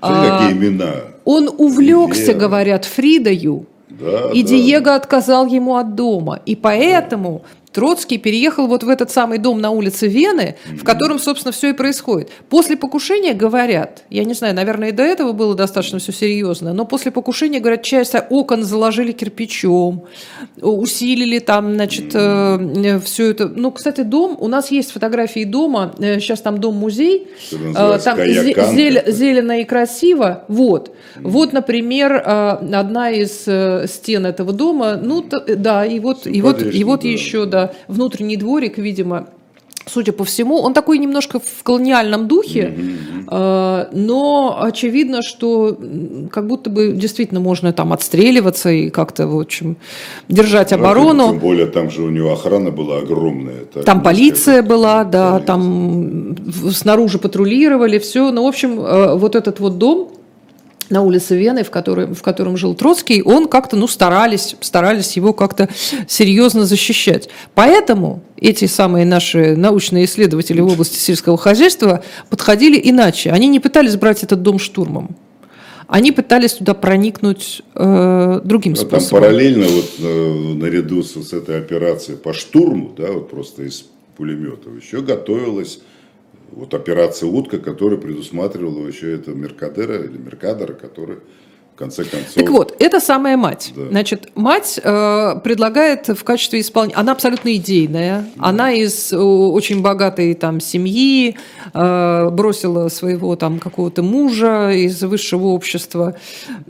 [0.00, 0.94] Смотри, А, какие имена.
[1.24, 4.48] Он увлекся, говорят, Фридою, Да, и да.
[4.48, 6.40] Диего отказал ему от дома.
[6.44, 7.42] И поэтому
[7.72, 11.72] Троцкий переехал вот в этот самый дом на улице Вены, в котором, собственно, все и
[11.72, 12.30] происходит.
[12.48, 16.84] После покушения говорят, я не знаю, наверное, и до этого было достаточно все серьезно, но
[16.84, 20.04] после покушения, говорят, часть окон заложили кирпичом,
[20.60, 23.48] усилили там, значит, все это.
[23.48, 28.74] Ну, кстати, дом, у нас есть фотографии дома, сейчас там дом-музей, называется, там зе- Каякан
[28.76, 29.12] зеле- какой-то.
[29.12, 30.44] зелено и красиво.
[30.48, 30.94] Вот.
[31.16, 34.96] Вот, например, э, одна из э, стен этого дома.
[35.02, 39.26] Ну, т- да, и вот, и вот, и вот еще, да, внутренний дворик, видимо.
[39.84, 42.72] Судя по всему, он такой немножко в колониальном духе,
[43.28, 45.76] э, но очевидно, что
[46.30, 49.76] как будто бы действительно можно там отстреливаться и как-то, в общем,
[50.28, 51.28] держать Ну, оборону.
[51.30, 53.62] Тем более там же у него охрана была огромная.
[53.62, 55.46] Это Там полиция была, да, Полиция.
[55.46, 56.36] там
[56.70, 58.30] снаружи патрулировали, все.
[58.30, 60.12] Ну, в общем, э, вот этот вот дом
[60.92, 65.32] на улице Вены, в котором, в котором жил Троцкий, он как-то, ну, старались, старались его
[65.32, 65.68] как-то
[66.06, 67.28] серьезно защищать.
[67.54, 73.30] Поэтому эти самые наши научные исследователи в области сельского хозяйства подходили иначе.
[73.30, 75.16] Они не пытались брать этот дом штурмом.
[75.88, 79.22] Они пытались туда проникнуть э, другим А там способом.
[79.22, 83.84] параллельно вот э, наряду с, с этой операцией по штурму, да, вот просто из
[84.16, 85.80] пулеметов, еще готовилась
[86.52, 91.18] вот операция «Утка», которая предусматривала еще это Меркадера или Меркадора, который
[91.74, 92.34] в конце концов...
[92.34, 93.72] Так вот, это самая мать.
[93.74, 93.88] Да.
[93.88, 96.96] Значит, мать э, предлагает в качестве исполнения...
[96.96, 98.26] Она абсолютно идейная.
[98.38, 101.36] Она из э, очень богатой там семьи,
[101.72, 106.16] э, бросила своего там какого-то мужа из высшего общества.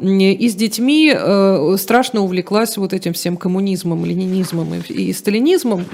[0.01, 5.85] И с детьми э, страшно увлеклась вот этим всем коммунизмом, ленинизмом и, и сталинизмом.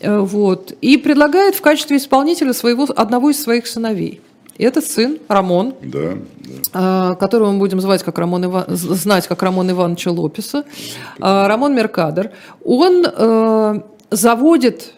[0.00, 0.74] Э, вот.
[0.82, 4.20] И предлагает в качестве исполнителя своего, одного из своих сыновей.
[4.62, 6.52] Этот сын, Рамон, Да, да.
[6.72, 10.64] а, которого мы будем звать как Рамон Ива- з- знать как Рамон Ивановича Лопеса,
[11.20, 12.30] а, Рамон Меркадер,
[12.64, 14.94] он э, заводит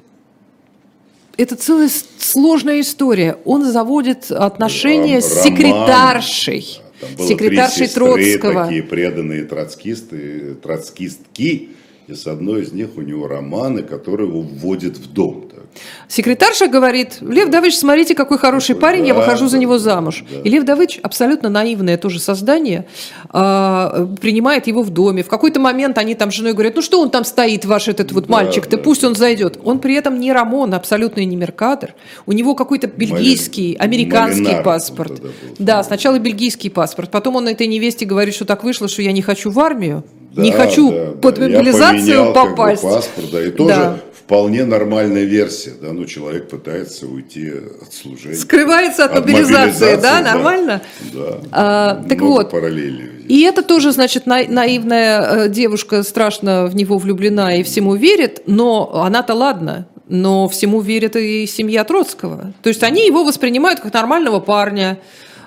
[1.37, 3.39] это целая сложная история.
[3.45, 5.45] Он заводит отношения Ром- с роман.
[5.45, 6.81] секретаршей,
[7.19, 8.65] было секретаршей Троцкого.
[8.67, 11.71] такие преданные троцкисты, троцкистки,
[12.07, 15.49] и с одной из них у него романы, которые его вводят в дом.
[15.51, 15.61] так.
[16.07, 19.79] Секретарша говорит, Лев Давыдович, смотрите, какой хороший парень, я Да, выхожу за да, него да,
[19.81, 20.25] замуж.
[20.31, 20.41] да.
[20.43, 22.87] И Лев Давыдович, абсолютно наивное тоже создание,
[23.31, 25.23] а, принимает его в доме.
[25.25, 28.13] В какой-то момент они там с женой говорят, ну что он там стоит, ваш этот
[28.13, 29.59] вот Да, мальчик-то, да, пусть он зайдет.
[29.65, 31.95] Он при этом не Рамон, абсолютно не Меркатор.
[32.27, 35.11] У него какой-то бельгийский, американский Малинар паспорт.
[35.11, 35.31] вот был.
[35.59, 39.23] Да, сначала бельгийский паспорт, потом он этой невесте говорит, что так вышло, что я не
[39.23, 41.43] хочу в армию, Да, не хочу да, под да.
[41.43, 42.83] Мобилизацию поменял, как бы, попасть.
[42.83, 43.99] паспорт, да, и тоже Да.
[44.25, 48.35] вполне нормальная версия, да, ну человек пытается уйти от служения.
[48.37, 50.83] Скрывается от, мобилизации, да, нормально?
[51.13, 51.39] Да.
[51.53, 52.51] А, так вот.
[52.51, 53.11] параллелей.
[53.29, 58.43] И это тоже, значит, на- наивная э, девушка страшно в него влюблена и всему верит,
[58.47, 62.53] но она-то ладно, но всему верит и семья Троцкого.
[62.63, 64.99] То есть они его воспринимают как нормального парня,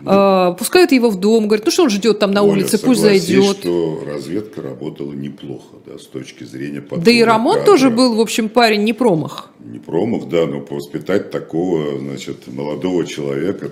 [0.05, 3.01] э, пускают его в дом, говорят, ну что он ждет там на Оля, улице, пусть
[3.01, 3.57] зайдет.
[3.57, 7.65] что разведка работала неплохо, да, с точки зрения Да и Рамон кадров.
[7.65, 9.51] тоже был, в общем, парень не промах.
[9.60, 13.71] Не промах, да, но воспитать такого, значит, молодого человека.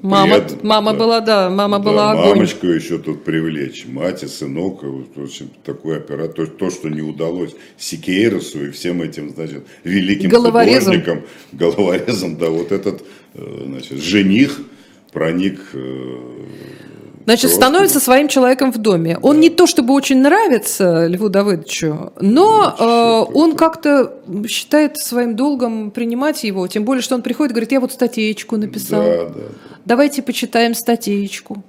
[0.00, 0.98] Мама, пред- мама да.
[0.98, 2.28] была, да, мама Да, была огонь.
[2.30, 7.50] мамочку еще тут привлечь, мать и сынок, в общем, такой оператор, то, что не удалось
[7.76, 10.94] Сикейросу и всем этим, значит, великим Головорезом.
[10.94, 14.58] художникам, головорезом, да, вот этот, э, значит, жених
[15.14, 16.18] проник э,
[17.24, 17.56] Значит, Просто.
[17.62, 19.18] становится своим человеком в доме.
[19.22, 24.12] Он не то чтобы очень нравится Льву Давыдовичу, но Ну, э, он как-то
[24.46, 26.66] считает своим долгом принимать его.
[26.68, 29.02] Тем более, что он приходит и говорит, я вот статейку написал.
[29.02, 29.40] Да, да.
[29.86, 31.64] Давайте почитаем статейку.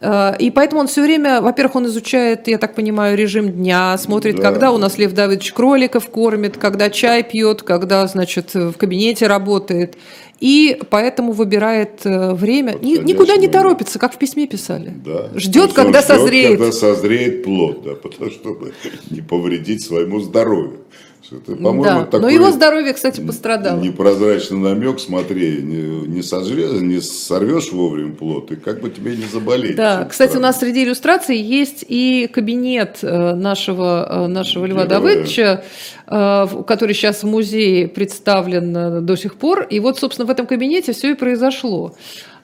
[0.00, 4.34] Э, И поэтому он все время, во-первых, он изучает, я так понимаю, режим дня, смотрит,
[4.36, 4.42] Да.
[4.42, 9.96] когда у нас Лев Давыдович кроликов кормит, когда чай пьет, когда, значит, в кабинете работает.
[10.40, 12.72] И поэтому выбирает э, время.
[12.72, 13.52] Ни- Подходящий никуда не момент.
[13.52, 14.92] торопится, как в письме писали.
[15.04, 15.30] Да.
[15.34, 16.58] Ждет, когда ждет, созреет.
[16.58, 18.72] Когда созреет плод, да, потому чтобы
[19.10, 20.80] не повредить своему здоровью.
[21.30, 21.94] Это, по-моему, да.
[22.00, 23.80] Но такой его здоровье, кстати, пострадало.
[23.80, 29.24] непрозрачный намек, смотри, не, не, сожрешь, не сорвешь вовремя плод, и как бы тебе не
[29.24, 29.76] заболеть.
[29.76, 30.48] Да, кстати, у странно.
[30.48, 34.88] нас среди иллюстраций есть и кабинет э, нашего, э, нашего Льва Героя.
[34.88, 35.64] Давыдовича,
[36.06, 39.62] э, который сейчас в музее представлен до сих пор.
[39.68, 41.94] И вот, собственно, в этом кабинете все и произошло.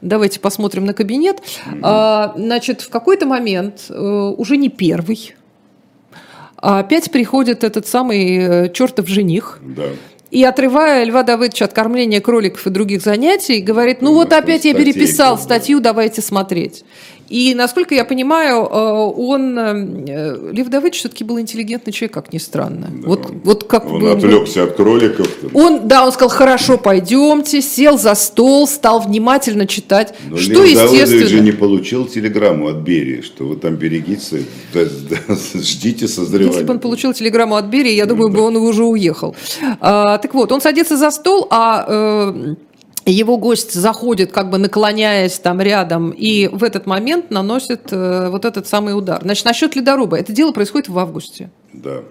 [0.00, 1.38] Давайте посмотрим на кабинет.
[1.82, 5.34] А, Значит, в какой-то момент, уже не первый,
[6.66, 9.82] а опять приходит этот самый э, чертов жених, Да.
[10.30, 14.72] и отрывая Льва Давыдовича от кормления кроликов и других занятий, говорит, ну вот опять я
[14.72, 16.82] переписал статью, давайте смотреть.
[17.28, 22.38] И, насколько я понимаю, э, он, э, Лев Давыдович все-таки был интеллигентный человек, как ни
[22.38, 22.90] странно.
[23.04, 25.26] вот, вот как Он бы- отвлекся от кроликов.
[25.54, 30.74] Он, да, он сказал, хорошо, пойдемте, сел за стол, стал внимательно читать, Но что Лев
[30.74, 31.40] Давыдович же естественно.
[31.44, 36.52] не получил телеграмму от Берии, что вы там берегите, да, да, ждите созревания.
[36.52, 39.34] Если бы он получил телеграмму от Берии, я думаю, бы он уже уехал.
[39.80, 42.54] А, так вот, он садится за стол, а э,
[43.10, 48.44] его гость заходит, как бы наклоняясь там рядом, и в этот момент наносит э, вот
[48.44, 49.20] этот самый удар.
[49.22, 50.18] Значит, насчет ледоруба.
[50.18, 51.50] Это дело происходит в августе.
[51.72, 52.02] Да.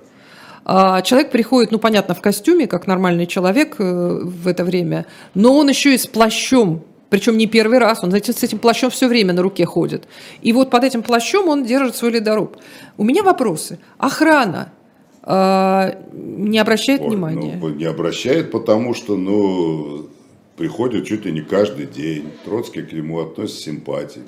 [0.66, 5.58] А Человек приходит, ну, понятно, в костюме, как нормальный человек э, в это время, но
[5.58, 9.08] он еще и с плащом, причем не первый раз, он, знаете, с этим плащом все
[9.08, 10.08] время на руке ходит.
[10.42, 12.58] И вот под этим плащом он держит свой ледоруб.
[12.98, 13.78] У меня вопросы.
[13.98, 14.72] Охрана
[15.22, 17.58] а, не обращает Ой, внимания?
[17.62, 20.08] ну, не обращает, потому что, ну,
[20.58, 22.26] приходит чуть ли не каждый день.
[22.46, 24.26] Троцкий к нему относится с симпатией.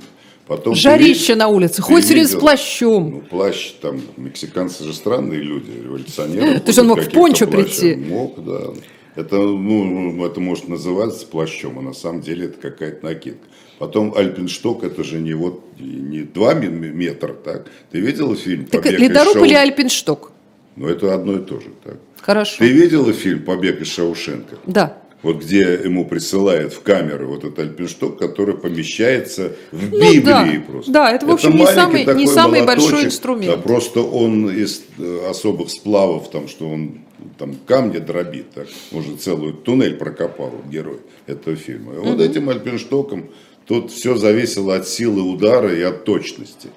[0.48, 2.40] Потом ты Жарище видишь- на улице, ты все время с видел?
[2.40, 3.12] плащом.
[3.12, 6.60] Ну, плащ, там, мексиканцы же странные люди, революционеры.
[6.60, 7.96] То есть он мог в пончо прийти?
[7.96, 8.68] Мог, да.
[9.16, 13.48] Это, ну, это может называться плащом, а на самом деле это какая-то накидка.
[13.80, 17.66] Потом Альпиншток, это же не вот не 2 метра, так?
[17.92, 19.46] Ты видела фильм Так «Побег из ледоруб Шоу»?
[19.46, 20.32] или альпиншток?
[20.76, 21.98] Ну, это одно и то же, так.
[22.22, 22.58] Хорошо.
[22.60, 24.58] Ты видела фильм «Побег из Шаушенка»?
[24.68, 24.98] Да.
[25.24, 30.64] Вот где ему присылают в камеру вот этот альпиншток, который помещается в Ну Библии да.
[30.68, 30.92] просто.
[30.92, 33.56] Да, это, в общем, не маленький самый- не самый большой инструмент.
[33.56, 37.00] Да, просто он из э, особых сплавов, там, что он
[37.40, 41.94] там камни дробит, так, может целую туннель прокопал герой этого фильма.
[41.94, 43.30] И вот этим альпинштоком
[43.68, 46.70] тут все зависело от силы удара и от точности.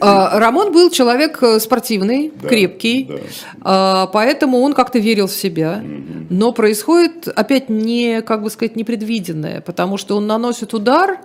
[0.00, 3.14] А, Рамон был человек э, спортивный, Да, крепкий, да.
[3.62, 5.82] а, поэтому он как-то верил в себя.
[6.30, 11.18] Но происходит опять не, как бы сказать, непредвиденное, потому что он наносит удар,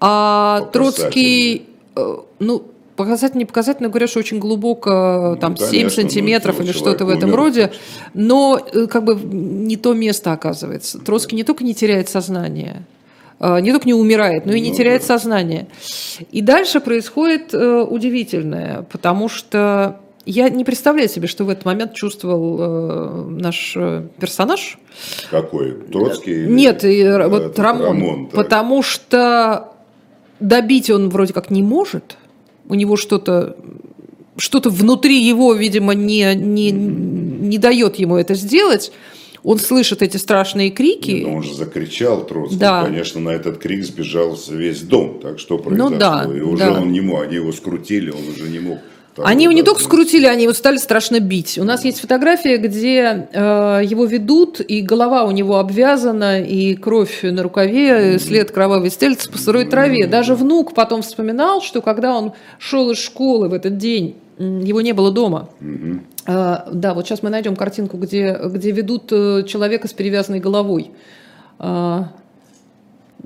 [0.00, 2.62] а Троцкий, э, ну,
[2.96, 7.04] показательно, не показательно, говорят, что очень глубоко, Ну, там, 7 конечно, ну, сантиметров или что-то
[7.04, 7.36] в этом умер.
[7.38, 7.72] роде,
[8.14, 10.98] но э, как бы не то место оказывается.
[10.98, 12.84] Троцкий не только не теряет сознание,
[13.40, 15.06] не только не умирает, но и не Ну, теряет да.
[15.08, 15.66] сознание.
[16.32, 21.94] И дальше происходит э, удивительное, потому что я не представляю себе, что в этот момент
[21.94, 24.78] чувствовал э, наш э, персонаж.
[25.30, 25.72] Какой?
[25.92, 26.32] Троцкий?
[26.32, 28.34] или- Нет, и, Да, вот Рамон, так.
[28.44, 29.72] потому что
[30.40, 32.16] добить он вроде как не может.
[32.68, 33.56] У него что-то
[34.38, 38.92] что-то внутри его, видимо, не, не, не дает ему это сделать.
[39.46, 41.22] Он слышит эти страшные крики.
[41.24, 42.58] Ну он же закричал Троцкий.
[42.58, 42.82] Да.
[42.84, 45.20] Конечно, на этот крик сбежал весь дом.
[45.22, 45.90] Так что произошло?
[45.90, 46.80] Ну да, и уже да.
[46.80, 48.80] он не мог, они его скрутили, он уже не мог.
[49.16, 51.58] Там Они его не только скрутили, они его стали страшно бить.
[51.58, 57.20] У нас есть фотография, где э, его ведут, и голова у него обвязана, и кровь
[57.22, 60.06] на рукаве, след кровавой стелется по сырой траве.
[60.06, 64.92] Даже внук потом вспоминал, что когда он шел из школы в этот день, его не
[64.92, 65.48] было дома.
[66.26, 70.90] Э, да, вот сейчас мы найдем картинку, где, где ведут э, человека с перевязанной головой.
[71.58, 72.12] А,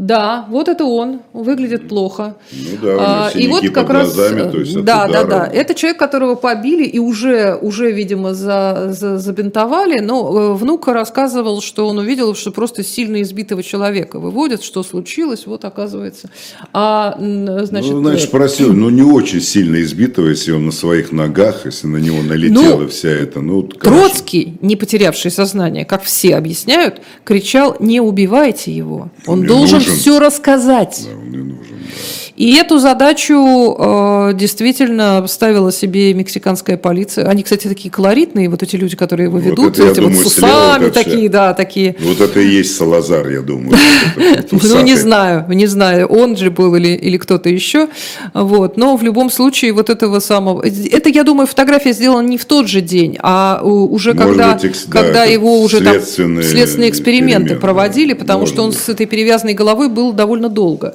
[0.00, 2.36] Да, вот это он, выглядит плохо.
[2.52, 5.46] Ну да, у него А, и вот как раз, глазами, то есть да, да, да,
[5.46, 11.60] это человек, которого побили и уже, уже, видимо, за, за- забинтовали, но э, внук рассказывал,
[11.60, 16.30] что он увидел, что просто сильно избитого человека выводят, что случилось, вот оказывается.
[16.72, 21.12] А, значит, ну, значит, э, спросил, ну не очень сильно избитого, если он на своих
[21.12, 23.78] ногах, если на него налетела Ну, вся эта, ну, вот.
[23.78, 29.10] Троцкий, не потерявший сознание, как все объясняют, кричал: не убивайте его.
[29.26, 29.89] Он мне должен нужен».
[29.98, 32.29] Все рассказать он мне нужен, да.
[32.40, 37.26] И эту задачу э, действительно ставила себе мексиканская полиция.
[37.26, 40.14] Они, кстати, такие колоритные, вот эти люди, которые его Вот ведут, это, я эти вот
[40.14, 41.96] с усами такие, да, такие.
[42.00, 43.76] Вот это и есть Салазар, я думаю.
[44.52, 47.88] Ну, не знаю, не знаю, он же был или, или кто-то еще.
[48.32, 48.78] Вот.
[48.78, 50.62] Но в любом случае вот этого самого...
[50.62, 54.86] Это, я думаю, фотография сделана не в тот же день, а уже Может когда, быть,
[54.88, 59.52] когда это его уже там следственные эксперименты проводили, потому Может что он с этой перевязанной
[59.52, 60.94] головой был довольно долго.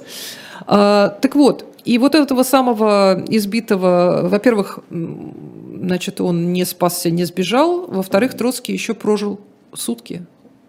[0.68, 7.86] А, так вот, и вот этого самого избитого, во-первых, значит, он не спасся, не сбежал,
[7.88, 9.40] во-вторых, Троцкий еще прожил
[9.74, 10.26] сутки.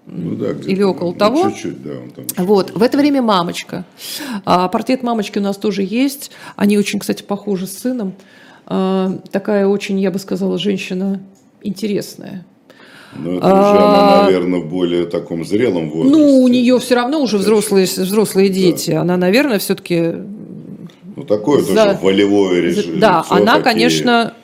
[0.06, 1.50] Ну да, Или около ну, того.
[1.50, 1.90] Чуть-чуть, да.
[1.98, 3.85] он там Вот, в это время мамочка.
[4.44, 6.30] А, портрет мамочки у нас тоже есть.
[6.54, 8.14] Они очень, кстати, похожи с сыном.
[8.66, 11.20] А, такая очень, я бы сказала, женщина
[11.62, 12.46] интересная.
[13.18, 16.18] Ну, это уже она, А, наверное, в более таком зрелом возрасте.
[16.18, 18.90] Ну, у нее все равно уже взрослые, взрослые дети.
[18.92, 20.12] Она, наверное, все-таки...
[21.16, 23.00] Ну, такое за- тоже волевое режим.
[23.00, 24.35] Да, лицо, она, такие- конечно,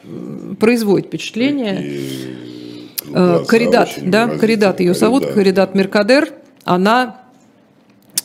[0.58, 1.76] производит впечатление.
[1.76, 2.00] такие
[3.08, 4.28] Э, глаза Каридат, очень да.
[4.28, 5.34] Каридат ее зовут, Каридат.
[5.36, 6.28] Каридат Меркадер.
[6.64, 7.21] Она, э,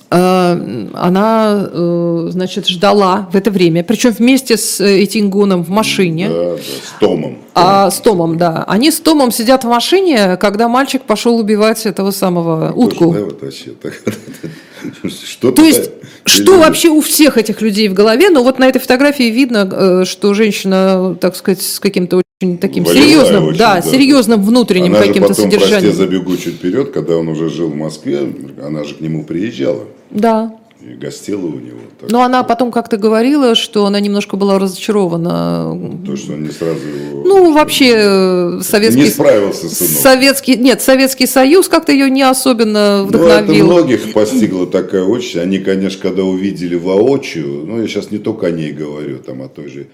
[0.09, 6.29] она, э, значит, ждала в это время, причем вместе с э, Этингоном в машине.
[6.29, 7.37] Да, с Томом.
[7.53, 8.63] А с Томом, да.
[8.67, 13.05] Они с Томом сидят в машине, когда мальчик пошел убивать этого самого утку.
[13.07, 13.93] Тоже, да, вот вообще так.
[15.25, 15.89] Что То есть,
[16.23, 18.29] что вообще у всех этих людей в голове?
[18.29, 22.83] Но вот на этой фотографии видно, э, что женщина, так сказать, с каким-то очень таким
[22.83, 23.81] Волевая серьезным, очень, да, да.
[23.81, 25.95] серьезным внутренним Она же каким-то потом, прости, содержанием.
[25.95, 28.31] забегу чуть вперед, когда он уже жил в Москве,
[28.63, 30.55] она же к нему приезжала Да.
[30.81, 31.79] и гостила у него.
[32.09, 35.99] Но она потом как-то говорила, что она немножко была разочарована.
[36.05, 36.79] То, что он не сразу.
[37.25, 39.01] Ну, вообще, э, советский...
[39.01, 39.91] Не справился сынок.
[40.01, 43.65] Советский, нет, Советский Союз как-то ее не особенно Ну, это вдохновил.
[43.65, 45.37] многих постигла такая участь.
[45.37, 49.49] Они, конечно, когда увидели воочию, ну, я сейчас не только о ней говорю, там, о
[49.49, 49.87] той же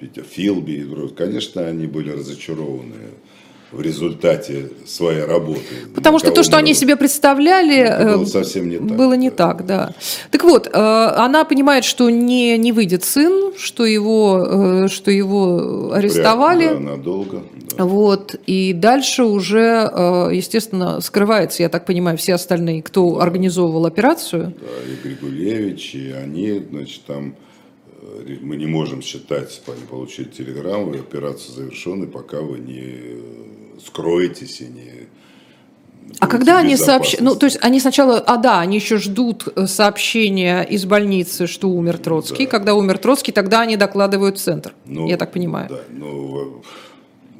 [0.00, 2.94] Питер Филби, конечно, они были разочарованы
[3.72, 5.60] в результате своей работы.
[5.94, 9.36] Потому что то, что они себе представляли, было э, совсем не так, было не да.
[9.36, 9.94] так, да.
[10.30, 15.92] Так вот, э, она понимает, что не, не выйдет сын, что его, э, что его
[15.92, 16.68] арестовали.
[16.68, 17.44] Да, надолго.
[17.76, 17.84] да.
[17.84, 24.52] Вот, и дальше уже, э, естественно, скрывается, я так понимаю, все остальные, кто организовывал операцию.
[24.60, 27.36] Да, и Григулевич, и они, значит, там
[28.40, 35.08] мы не можем считать, они получили телеграмму, операция завершена, пока вы не скроетесь и не
[36.18, 39.66] А когда они сообщают, ну, то есть они сначала, а да, они еще ждут э,
[39.66, 42.44] сообщения из больницы, что умер Троцкий.
[42.44, 42.50] Да.
[42.50, 45.68] Когда умер Троцкий, тогда они докладывают в центр, Ну, я так понимаю.
[45.70, 46.62] Да, но,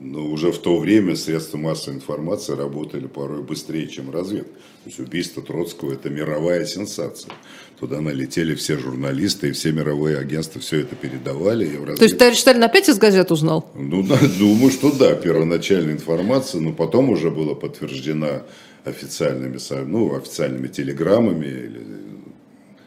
[0.00, 4.54] но уже в то время средства массовой информации работали порой быстрее, чем разведка.
[4.84, 7.32] То есть убийство Троцкого– это мировая сенсация.
[7.80, 11.64] Туда налетели все журналисты, и все мировые агентства все это передавали.
[11.64, 13.70] и в То есть товарищ Сталин опять из газет узнал?
[13.74, 18.42] Ну, да, думаю, что да, первоначальная информация, но потом уже была подтверждена
[18.84, 21.80] официальными, ну, официальными телеграммами или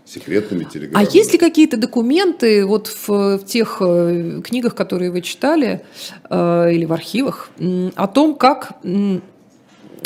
[0.05, 1.09] секретными А телеграммами.
[1.17, 5.81] есть ли какие-то документы вот в, в тех э, книгах, которые вы читали,
[6.29, 7.49] э, или в архивах,
[7.95, 8.73] о том, как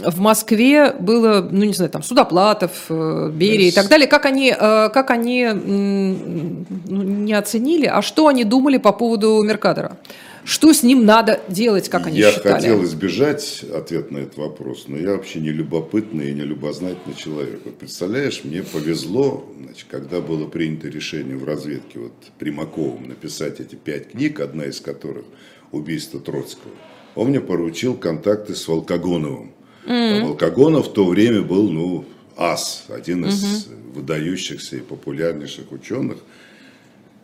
[0.04, 4.50] в Москве было, ну не знаю, там Судоплатов, э, Берия и так далее, как они,
[4.52, 6.66] э, как они ну,
[7.04, 9.98] не оценили, а что они думали по поводу Меркадора?
[10.48, 12.54] Что с ним надо делать, как они я считали?
[12.54, 17.60] хотел избежать ответа на этот вопрос, но я вообще не любопытный и не любознательный человек.
[17.66, 23.76] Вот представляешь, мне повезло, значит, когда было принято решение в разведке вот, Примаковым написать эти
[23.76, 25.26] пять книг, одна из которых
[25.74, 26.72] «Убийство Троцкого».
[27.16, 29.52] Он мне поручил контакты с Волкогоновым.
[29.88, 36.18] А Волкогонов в то время был, ну, ас, один из выдающихся и популярнейших ученых.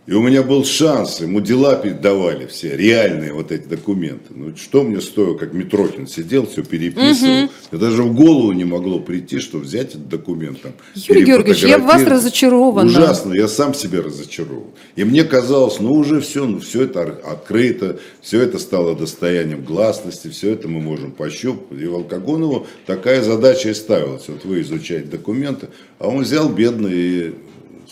[0.05, 4.33] И у меня был шанс, ему дела передавали все, реальные вот эти документы.
[4.35, 7.49] Ну, что мне стоило, как Митрохин сидел, все переписывал.
[7.71, 10.73] Мне даже в голову не могло прийти, что взять этот документ там.
[10.95, 12.85] Юрий Георгиевич, я в вас разочарована.
[12.85, 14.71] Ужасно, я сам себе разочарован.
[14.97, 20.27] И мне казалось, ну уже все, ну все это открыто, все это стало достоянием гласности,
[20.27, 21.79] все это мы можем пощупать.
[21.79, 24.27] И Волкогонову такая задача и ставилась.
[24.27, 25.67] Вот вы изучаете документы,
[25.99, 27.33] а он взял бедный и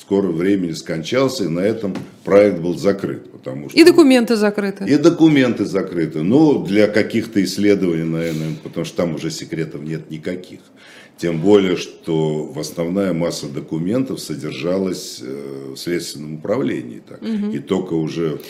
[0.02, 3.32] скоро времени скончался, и на этом проект был закрыт.
[3.32, 3.80] Потому что...
[3.80, 4.86] И документы закрыты.
[4.86, 6.24] И документы закрыты.
[6.24, 10.60] Ну, для каких-то исследований, наверное, потому что там уже секретов нет никаких.
[11.18, 17.02] Тем более, что основная масса документов содержалась э, в следственном управлении.
[17.08, 17.22] Так.
[17.22, 17.52] Угу.
[17.52, 18.42] И только уже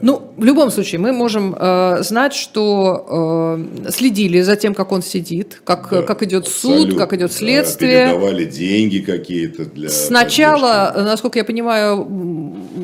[0.00, 5.02] ну, в любом случае, мы можем э, знать, что э, следили за тем, как он
[5.02, 8.06] сидит, как, да, как идет суд, как идет следствие.
[8.06, 9.88] Да, передавали деньги какие-то для...
[9.88, 11.10] Сначала, поддержки.
[11.10, 12.06] насколько я понимаю,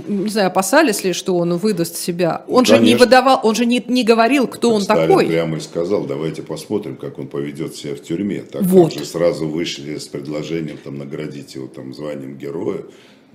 [0.08, 2.44] не знаю, опасались ли, что он выдаст себя.
[2.48, 2.76] Он Конечно.
[2.76, 5.26] же не выдавал, он же не, не говорил, кто так он Сталин такой.
[5.26, 8.40] прямо и сказал, давайте посмотрим, как он поведет себя в тюрьме.
[8.40, 8.92] Так вот.
[8.92, 12.82] же сразу вышли с предложением там, наградить его там, званием героя.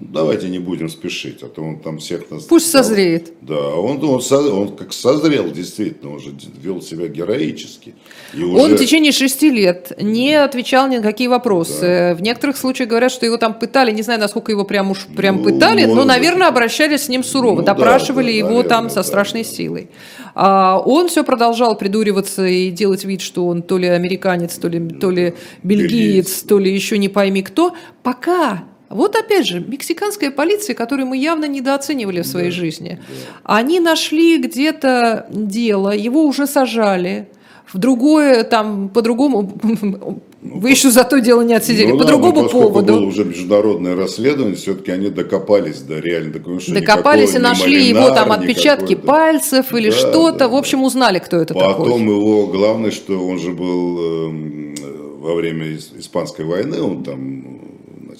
[0.01, 2.43] Давайте не будем спешить, а то он там всех нас...
[2.43, 3.33] Пусть созреет.
[3.41, 7.93] Да, он, он, он как созрел, действительно, он же вел себя героически.
[8.33, 8.57] И уже...
[8.57, 11.81] Он в течение шести лет не отвечал ни на какие вопросы.
[11.81, 12.15] Да.
[12.15, 15.37] В некоторых случаях говорят, что его там пытали, не знаю, насколько его прям уж прям
[15.37, 18.89] ну, пытали, но, наверное, обращались с ним сурово, ну, допрашивали да, да, его наверное, там
[18.89, 19.03] со да.
[19.03, 19.89] страшной силой.
[20.33, 24.79] А он все продолжал придуриваться и делать вид, что он то ли американец, то ли,
[24.89, 30.75] то ли бельгиец, то ли еще не пойми кто, пока вот опять же, мексиканская полиция,
[30.75, 33.55] которую мы явно недооценивали в своей да, жизни, да.
[33.55, 37.27] они нашли где-то дело, его уже сажали,
[37.73, 39.53] в другое, там, по-другому,
[40.41, 42.93] вы еще за то дело не отсидели, ну, по да, другому поводу.
[42.93, 48.09] было уже международное расследование, все-таки они докопались до реально такого, что Докопались и нашли его
[48.09, 51.85] там отпечатки пальцев или да, что-то, да, в общем, узнали, кто это Потом такой.
[51.85, 54.75] Потом его, главное, что он же был э,
[55.19, 57.61] во время Испанской войны, он там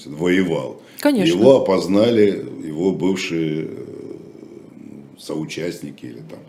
[0.03, 0.81] значит, воевал.
[0.99, 1.37] Конечно.
[1.37, 3.67] Его опознали его бывшие э,
[5.19, 6.39] соучастники или там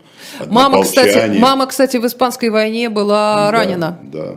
[0.49, 3.99] Мама, кстати, мама, кстати, в испанской войне была да, ранена.
[4.03, 4.35] Да, да.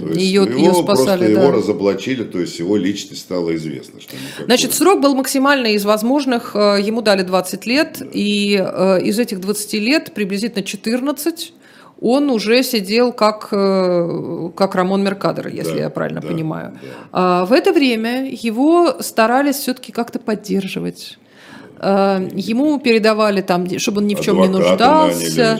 [0.00, 1.24] То есть ее, его, ее спасали, просто да.
[1.26, 4.00] его разоблачили, то есть его личность стала известна.
[4.00, 4.14] Что.
[4.44, 6.54] Значит, срок был максимальный из возможных.
[6.54, 8.06] Э, ему дали 20 лет, да.
[8.12, 11.52] и э, из этих 20 лет приблизительно 14
[12.00, 16.72] он уже сидел как, э, как Рамон Меркадер, если да, я правильно да, понимаю.
[16.82, 16.88] Да.
[17.12, 21.18] А в это время его старались все-таки как-то поддерживать.
[21.82, 25.58] А, ему передавали там, чтобы он ни в чем не нуждался.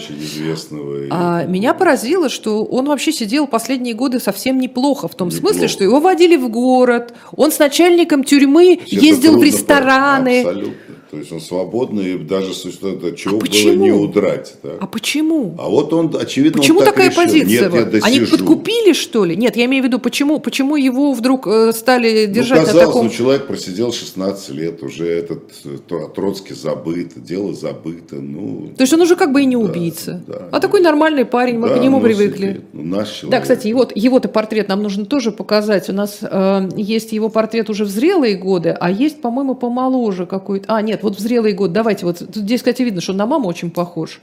[1.11, 5.55] А меня поразило, что он вообще сидел последние годы совсем неплохо, в том неплохо.
[5.55, 10.41] смысле, что его водили в город, он с начальником тюрьмы ездил в рестораны.
[10.41, 10.90] Абсолютно.
[11.11, 14.55] То есть он свободный, и даже это чего а было не удрать.
[14.63, 14.71] Да?
[14.79, 15.57] А почему?
[15.59, 17.25] А вот он, очевидно, Почему он так такая решил.
[17.25, 17.69] позиция?
[17.69, 19.37] Нет, я Они подкупили, что ли?
[19.37, 22.87] Нет, я имею в виду, почему, почему его вдруг э, стали ну, держать ну, казалось,
[22.87, 23.07] на таком...
[23.07, 25.79] Ну, человек просидел 16 лет, уже этот э,
[26.15, 28.15] Троцкий забыт, дело забыто.
[28.15, 30.23] Ну, То есть он уже как бы и не убийца.
[30.29, 32.61] Да, а такой нормальный парень, мы да, к нему ну, привыкли.
[32.73, 33.31] Ну, наш человек.
[33.31, 35.89] Да, кстати, его, его-то портрет нам нужно тоже показать.
[35.89, 40.73] У нас э, есть его портрет уже в зрелые годы, а есть, по-моему, помоложе какой-то.
[40.73, 43.49] А, нет, вот в зрелые годы давайте, вот здесь, кстати, видно, что он на маму
[43.49, 44.21] очень похож.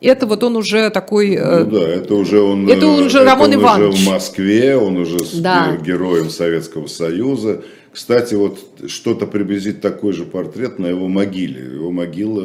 [0.00, 1.34] Это вот он уже такой...
[1.34, 2.68] Э, ну да, это уже он...
[2.68, 3.94] Это он уже это Рамон он Иванович.
[3.94, 5.76] уже в Москве, он уже да.
[5.76, 7.62] героем Советского Союза.
[7.92, 11.74] Кстати, вот что-то приблизить такой же портрет на его могиле.
[11.74, 12.42] Его могила,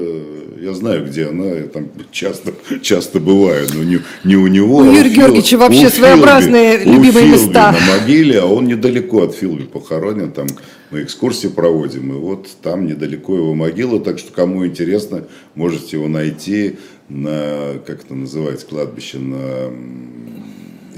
[0.59, 4.79] я знаю, где она, я там часто, часто бываю, но не, не у него.
[4.79, 7.71] У а Юрия Георгиевича вообще Филби, своеобразные любимые Филби места.
[7.71, 10.47] на могиле, а он недалеко от Филби похоронен, там
[10.91, 16.09] мы экскурсии проводим, и вот там недалеко его могила, так что кому интересно, можете его
[16.09, 16.75] найти
[17.07, 19.71] на, как это называется, кладбище на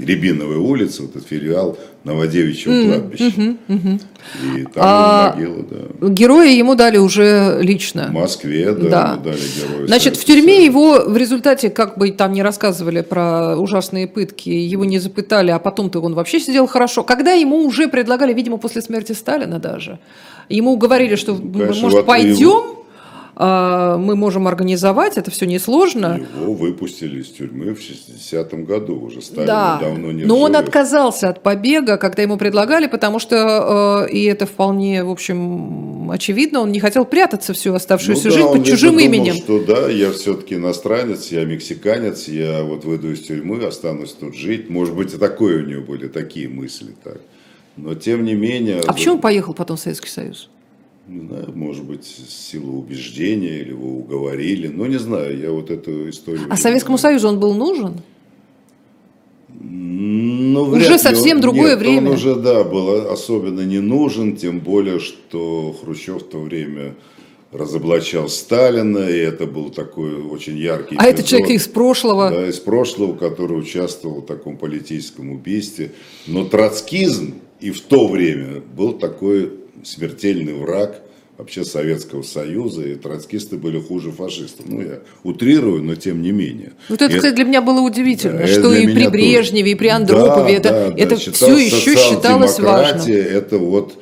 [0.04, 3.24] Рябиновой улице, вот этот филиал Новодевичьего mm, кладбища.
[3.24, 4.00] Mm-hmm, mm-hmm.
[4.56, 6.08] И там а, могила, да.
[6.08, 8.06] Героя ему дали уже лично.
[8.08, 9.12] В Москве, да, да.
[9.12, 9.86] ему дали героя.
[9.86, 10.64] Значит, в тюрьме Союза.
[10.64, 15.58] его в результате, как бы там не рассказывали про ужасные пытки, его не запытали, а
[15.58, 17.02] потом-то он вообще сидел хорошо.
[17.04, 19.98] Когда ему уже предлагали, видимо, после смерти Сталина даже,
[20.48, 22.79] ему говорили, что, Конечно, может, пойдем
[23.36, 26.20] мы можем организовать, это все несложно.
[26.40, 31.28] Его выпустили из тюрьмы в 60-м году, уже Сталин да, давно не Но он отказался
[31.28, 36.72] от побега, когда ему предлагали, потому что, э, и это вполне, в общем, очевидно, он
[36.72, 39.34] не хотел прятаться всю оставшуюся ну, жизнь да, под чужим думал, именем.
[39.34, 44.68] что да, я все-таки иностранец, я мексиканец, я вот выйду из тюрьмы, останусь тут жить.
[44.68, 46.94] Может быть, и такое у него были, такие мысли.
[47.02, 47.20] Так.
[47.76, 48.80] Но тем не менее...
[48.86, 50.48] А почему он поехал потом в Советский Союз?
[51.10, 56.08] Не знаю, может быть, сила убеждения, или его уговорили, но не знаю, я вот эту
[56.08, 56.46] историю...
[56.48, 56.98] А Советскому.
[56.98, 58.00] Союзу он был нужен?
[59.48, 62.08] Ну, уже совсем он, другое нет, время.
[62.10, 66.94] Он уже, да, был особенно не нужен, тем более, что Хрущев в то время
[67.50, 72.30] разоблачал Сталина, и это был такой очень яркий А эпизод, это человек из прошлого?
[72.30, 75.90] Да, из прошлого, который участвовал в таком политическом убийстве.
[76.28, 81.02] Но троцкизм и в то время был такой смертельный враг
[81.40, 84.66] вообще Советского Союза, и троцкисты были хуже фашистов.
[84.68, 86.72] Ну, я утрирую, но тем не менее.
[86.88, 89.70] Вот это, и кстати, для меня было удивительно, да, что и при Брежневе, тоже.
[89.70, 91.32] и при Андропове да, это, да, это да.
[91.32, 93.16] все еще считалось важным.
[93.16, 93.98] Это вот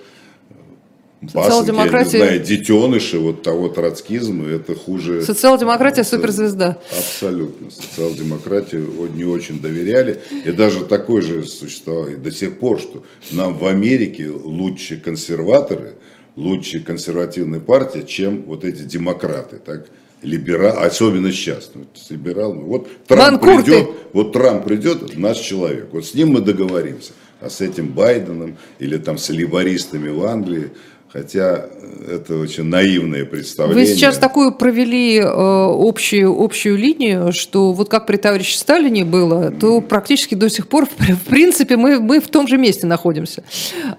[1.32, 2.18] Социал-демократия...
[2.18, 5.22] Знаю, детеныши вот того троцкизма, это хуже...
[5.22, 6.78] Социал-демократия суперзвезда.
[6.90, 7.70] Абсолютно.
[7.70, 10.20] Социал-демократию не очень доверяли.
[10.44, 15.94] И даже такой же существовал и до сих пор, что нам в Америке лучше консерваторы,
[16.36, 19.58] лучше консервативная партия, чем вот эти демократы.
[19.64, 19.86] Так?
[20.22, 22.62] либерал, особенно сейчас, ну, с либералами.
[22.62, 27.12] Вот Трамп придет, вот Трамп придет, наш человек, вот с ним мы договоримся.
[27.40, 30.70] А с этим Байденом или там с либористами в Англии,
[31.12, 31.66] Хотя
[32.06, 33.86] это очень наивное представление.
[33.86, 39.50] Вы сейчас такую провели э, общую, общую линию, что вот как при товарище Сталине было,
[39.50, 43.42] то практически до сих пор, в принципе, мы, мы в том же месте находимся.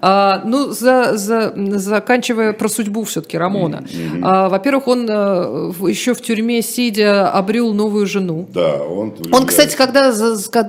[0.00, 3.84] А, ну, за, за, заканчивая про судьбу все-таки Рамона.
[3.84, 4.20] Mm-hmm.
[4.22, 8.46] А, во-первых, он а, еще в тюрьме сидя обрел новую жену.
[8.52, 9.14] Да, он...
[9.32, 10.12] Он, кстати, когда,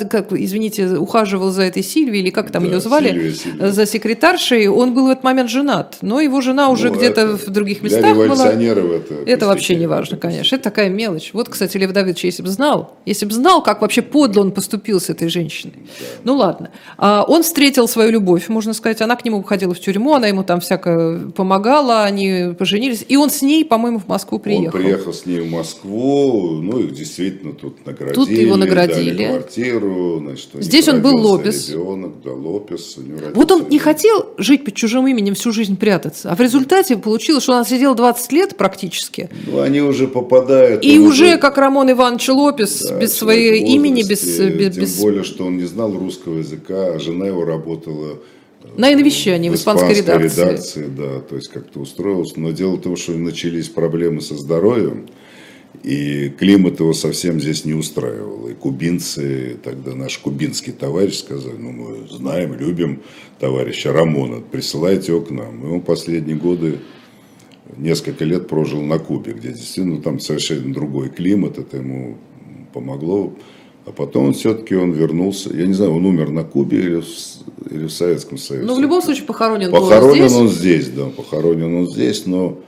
[0.09, 3.71] как, извините, ухаживал за этой Сильвией, или как там да, ее звали, Сильвия, Сильвия.
[3.71, 5.97] за секретаршей, он был в этот момент женат.
[6.01, 8.51] Но его жена уже ну, где-то в других местах для была.
[8.51, 9.13] это.
[9.25, 10.55] Это вообще не важно, конечно.
[10.55, 11.32] Это такая мелочь.
[11.34, 14.99] Вот, кстати, Лев Давидович, если бы знал, если бы знал, как вообще подло он поступил
[14.99, 15.73] с этой женщиной.
[15.75, 16.05] Да.
[16.23, 16.71] Ну ладно.
[16.97, 19.01] А, он встретил свою любовь, можно сказать.
[19.01, 23.05] Она к нему уходила в тюрьму, она ему там всяко помогала, они поженились.
[23.07, 24.77] И он с ней, по-моему, в Москву приехал.
[24.77, 28.15] Он приехал с ней в Москву, ну их действительно тут наградили.
[28.15, 29.17] Тут его наградили.
[29.17, 30.19] Дали квартиру.
[30.19, 31.69] Значит, Здесь он был Лопес.
[31.69, 32.97] Ребенок, да, Лопес.
[33.36, 36.20] Вот он не хотел жить под чужим именем всю жизнь прятаться.
[36.26, 39.30] А в результате получилось, что он сидел 20 лет практически.
[39.47, 40.84] Ну, они уже попадают.
[40.84, 44.93] И уже, как Рамон Иванович Лопес, да, без своего имени, без, без...
[44.93, 48.19] Тем более, что он не знал русского языка, а жена его работала
[48.63, 50.41] э, на инвещании в, в испанской, испанской редакции.
[50.41, 50.86] редакции.
[50.97, 52.39] Да, то есть как-то устроился.
[52.39, 55.07] Но дело в том, что начались проблемы со здоровьем,
[55.84, 58.47] и климат его совсем здесь не устраивал.
[58.47, 63.01] И кубинцы, тогда наш кубинский товарищ сказали, ну мы знаем, любим
[63.39, 65.65] товарища Рамона, присылайте его к нам.
[65.65, 66.80] И он последние годы,
[67.78, 72.17] несколько лет прожил на Кубе, где действительно там совершенно другой климат, это ему
[72.74, 73.34] помогло.
[73.86, 77.07] А потом он все-таки он вернулся, я не знаю, он умер на Кубе или в,
[77.72, 78.67] или в Советском Союзе.
[78.67, 80.38] Ну, в любом случае похоронен, похоронен он здесь.
[80.38, 82.59] он здесь, да, похоронен он здесь, но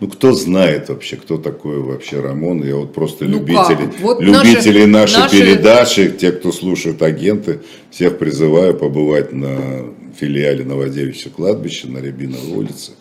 [0.00, 2.64] ну, кто знает вообще, кто такой вообще Рамон?
[2.64, 5.38] Я вот просто ну любители, вот любители наши, нашей наши...
[5.38, 9.84] передачи, те, кто слушает агенты, всех призываю побывать на
[10.18, 12.92] филиале Новодевичьего кладбища на Рябиновой улице,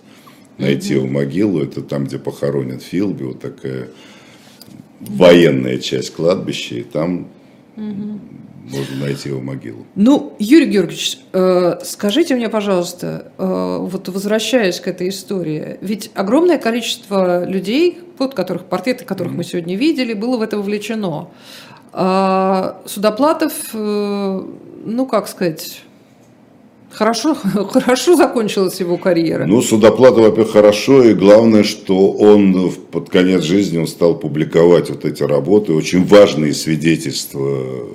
[0.58, 1.64] найти его могилу.
[1.64, 3.88] Это там, где похоронен Филби, вот такая
[5.00, 7.30] военная часть кладбища, и там
[7.78, 8.20] угу
[8.70, 9.86] можно найти его могилу.
[9.96, 16.58] Ну, Юрий Георгиевич, э, скажите мне, пожалуйста, э, вот возвращаясь к этой истории, ведь огромное
[16.58, 19.38] количество людей, под которых портреты которых mm-hmm.
[19.38, 21.30] мы сегодня видели, было в это вовлечено.
[21.92, 24.42] А Судоплатов, э,
[24.86, 25.84] ну, как сказать,
[26.92, 27.36] Хорошо,
[27.72, 29.46] хорошо закончилась его карьера.
[29.46, 35.06] Ну, Судоплатов, во-первых, хорошо, и главное, что он под конец жизни он стал публиковать вот
[35.06, 37.88] эти работы, очень важные свидетельства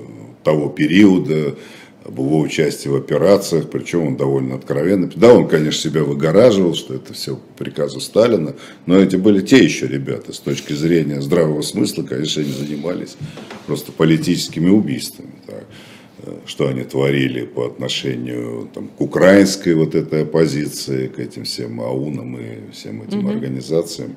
[0.45, 1.57] того периода,
[2.05, 5.11] об его участии в операциях, причем он довольно откровенно.
[5.17, 8.55] Да, он, конечно, себя выгораживал, что это все по приказу Сталина,
[8.87, 13.17] но эти были те еще ребята, с точки зрения здравого смысла, конечно, они занимались
[13.67, 15.33] просто политическими убийствами.
[15.47, 15.65] Так.
[16.47, 22.39] Что они творили по отношению там, к украинской вот этой оппозиции, к этим всем аунам
[22.39, 23.31] и всем этим угу.
[23.31, 24.17] организациям.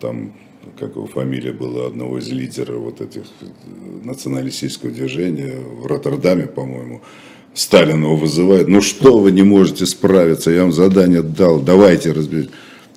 [0.00, 0.34] Там
[0.80, 3.46] как его фамилия была, одного из лидеров вот этих э,
[4.02, 7.02] националистического движения в Роттердаме, по-моему.
[7.54, 8.68] Сталин его вызывает.
[8.68, 10.50] Ну что вы не можете справиться?
[10.50, 11.60] Я вам задание дал.
[11.60, 12.52] Давайте разберитесь.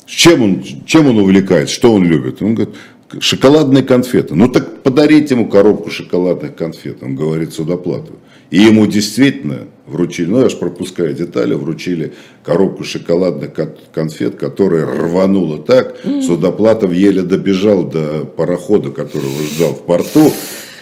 [0.05, 1.73] Чем он, чем он увлекается?
[1.73, 2.41] Что он любит?
[2.41, 2.75] Он говорит,
[3.19, 4.35] шоколадные конфеты.
[4.35, 7.01] Ну так подарите ему коробку шоколадных конфет.
[7.01, 8.13] Он говорит судоплату.
[8.49, 13.51] И ему действительно вручили, ну я же пропускаю детали, вручили коробку шоколадных
[13.91, 20.31] конфет, которая рванула так, Судоплатов еле добежал до парохода, который ждал в порту,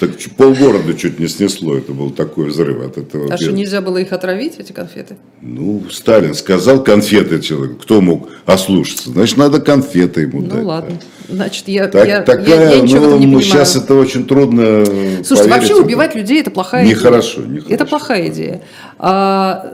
[0.02, 3.32] так полгорода чуть не снесло, это был такой взрыв от этого.
[3.32, 5.18] А что, нельзя было их отравить, эти конфеты?
[5.42, 10.62] Ну, Сталин сказал конфеты человеку, кто мог ослушаться, значит, надо конфеты ему ну, дать.
[10.62, 10.96] Ну, ладно.
[11.00, 11.36] Да.
[11.36, 14.84] Значит, я, так, я, такая, я, я ничего ну, не ну, сейчас это очень трудно
[15.24, 17.48] Слушайте, вообще убивать людей– это плохая нехорошо, идея.
[17.48, 17.74] Нехорошо.
[17.74, 18.62] Это плохая идея.
[19.00, 19.72] А,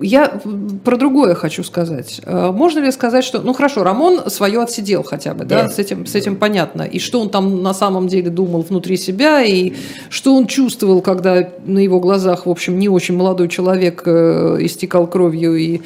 [0.00, 0.40] я
[0.84, 2.20] про другое хочу сказать.
[2.24, 5.78] А, можно ли сказать, что, ну хорошо, Рамон свое отсидел хотя бы, да, да с,
[5.78, 6.82] этим, с этим понятно.
[6.82, 9.65] И что он там на самом деле думал внутри себя, и
[10.10, 15.06] что он чувствовал, когда на его глазах, в общем, не очень молодой человек э, истекал
[15.06, 15.80] кровью и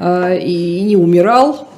[0.00, 1.68] э, и не умирал.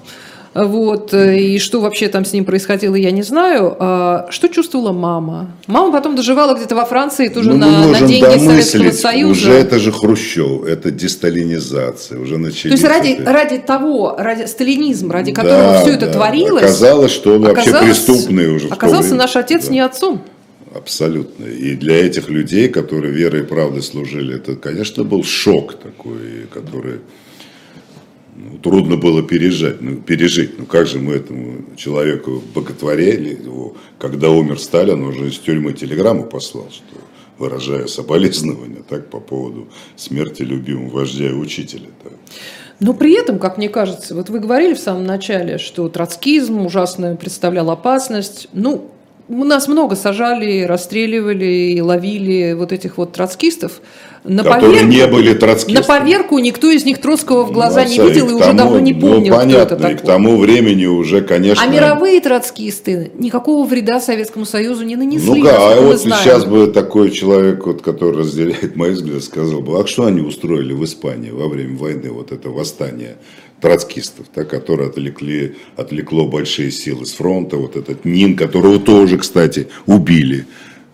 [0.52, 3.76] Вот, и что вообще там с ним происходило, я не знаю.
[3.78, 5.52] А, что чувствовала мама?
[5.68, 9.30] Мама потом доживала где-то во Франции, тоже Ну, на, на деньги Советского Союза.
[9.30, 12.62] Уже это же Хрущев, это десталинизация, уже начались.
[12.62, 16.12] То есть ради, это- ради того, ради сталинизм, ради которого Да, все это да.
[16.14, 19.72] творилось, Оказалось, что он вообще преступный уже Оказался наш отец Да.
[19.72, 20.20] не отцом.
[20.74, 21.46] Абсолютно.
[21.46, 27.00] И для этих людей, которые верой и правдой служили, это, конечно, был шок такой, который
[28.36, 29.80] ну, трудно было пережить.
[29.80, 30.58] Ну, пережить.
[30.58, 35.72] Ну как же мы этому человеку боготворили его, когда умер Сталин, он уже из тюрьмы
[35.72, 36.96] телеграмму послал, что
[37.38, 41.88] выражая соболезнования так, по поводу смерти любимого вождя и учителя.
[42.04, 42.10] да.
[42.78, 47.16] Но при этом, как мне кажется, вот вы говорили в самом начале, что троцкизм ужасно
[47.16, 48.48] представлял опасность.
[48.54, 48.90] Ну,
[49.30, 53.80] нас много сажали, расстреливали и ловили вот этих вот троцкистов.
[54.22, 55.76] На Которые поверку- не были троцкистами.
[55.78, 58.52] На поверку никто из них Троцкого в глаза Ну, не а видел и к уже
[58.52, 61.64] давно не ну, помнил, понятно, кто это и к тому времени уже, конечно...
[61.64, 66.22] А мировые троцкисты никакого вреда Советскому Союзу не нанесли, Ну да, а вот знаем.
[66.22, 70.74] сейчас бы такой человек, вот, который разделяет мои взгляды, сказал бы, а что они устроили
[70.74, 73.16] в Испании во время войны, вот это восстание
[73.60, 79.68] троцкистов, да, которое отвлекли, отвлекло большие силы с фронта, вот этот Нин, которого тоже, кстати,
[79.86, 80.46] убили,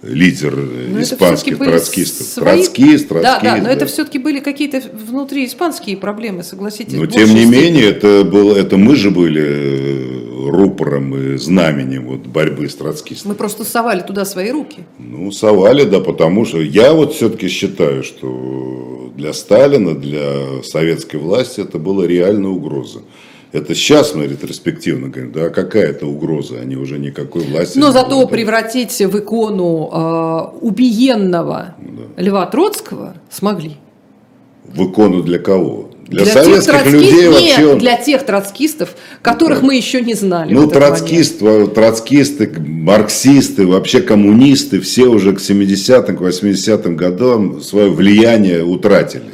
[0.03, 2.27] лидер э, Но испанских троцкистов.
[2.27, 3.23] свои- Троцкист, троцкист.
[3.23, 3.73] Да, да, но да.
[3.73, 6.95] это все-таки были какие-то внутри испанские проблемы, согласитесь.
[6.95, 7.51] Но тем не степени.
[7.51, 13.33] менее, это, было, это мы же были э, рупором и знаменем вот, борьбы с троцкистами.
[13.33, 14.85] Мы просто совали туда свои руки.
[14.99, 21.61] Ну, совали, да, потому что я вот все-таки считаю, что для Сталина, для советской власти
[21.61, 23.01] это была реальная угроза.
[23.53, 28.17] Это сейчас мы ретроспективно говорим, да, какая это угроза, они уже никакой власти Но зато
[28.17, 28.31] будут.
[28.31, 31.75] превратить в икону э, убиенного
[32.17, 33.77] Льва Троцкого смогли.
[34.65, 35.91] В икону для кого?
[36.09, 37.75] Для, тех советских троцки- людей Нет, вообще...
[37.77, 40.55] для тех троцкистов, которых мы еще не знали.
[40.55, 40.99] Ну, этот момент.
[40.99, 41.39] троцкист,
[41.75, 49.31] троцкисты, марксисты, вообще коммунисты, все уже к 70-м, к 80-м годам свое влияние утратили.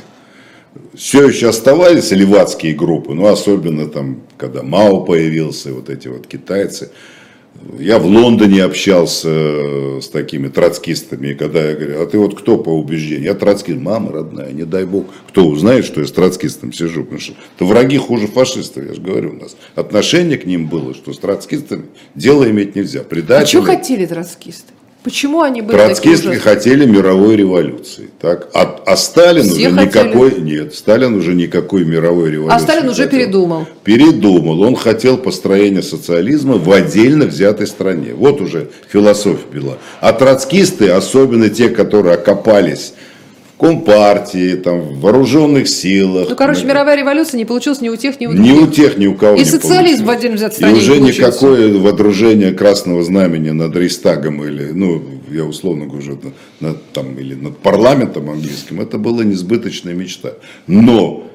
[0.95, 6.91] Все еще оставались левацкие группы, ну, особенно там, когда Мао появился, вот эти вот китайцы.
[7.79, 12.59] Я в Лондоне общался э, с такими троцкистами, когда я говорю, а ты вот кто
[12.59, 13.25] по убеждению?
[13.25, 17.21] Я троцкист, мама родная, не дай бог, кто узнает, что я с троцкистом сижу, потому
[17.21, 21.13] что это враги хуже фашистов, я же говорю, у нас отношение к ним было, что
[21.13, 23.01] с троцкистами дело иметь нельзя.
[23.01, 24.73] А Предатели, что хотели троцкисты?
[25.03, 28.49] Почему они были троцкисты такие хотели мировой революции, так?
[28.55, 30.09] А, а Сталин Все уже хотели.
[30.09, 33.19] никакой, нет, Сталин уже никакой мировой революции А Сталин уже хотел.
[33.19, 33.67] передумал.
[33.83, 34.63] Передумал.
[34.63, 38.15] Он хотел построения социализма в отдельно взятой стране.
[38.15, 39.79] Вот уже философия была.
[40.01, 42.95] А троцкисты, особенно те, которые окопались
[43.63, 46.29] Компартии, там, в вооруженных силах.
[46.29, 48.63] Ну, короче, на- мировая революция не получилась ни у тех, ни у ни других.
[48.63, 50.01] у тех, ни у кого И не социализм получилось.
[50.01, 51.21] в отдельно взятой И стране не уже получился.
[51.23, 55.01] никакое водружение красного знамени над Рейстагом или, ну,
[55.31, 56.19] я условно говорю,
[56.59, 60.33] над, там, или над парламентом английским, это была несбыточная мечта.
[60.67, 61.29] Но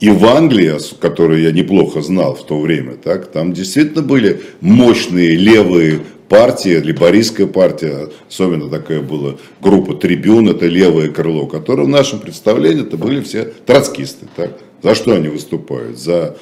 [0.00, 5.36] и в Англии, которую я неплохо знал в то время, так, там действительно были мощные
[5.36, 12.20] левые партии, либористская партия, особенно такая была группа трибюн, это левое крыло, которые в нашем
[12.20, 14.26] представлении это были все троцкисты.
[14.34, 14.58] Так?
[14.82, 15.98] За что они выступают?
[15.98, 16.36] За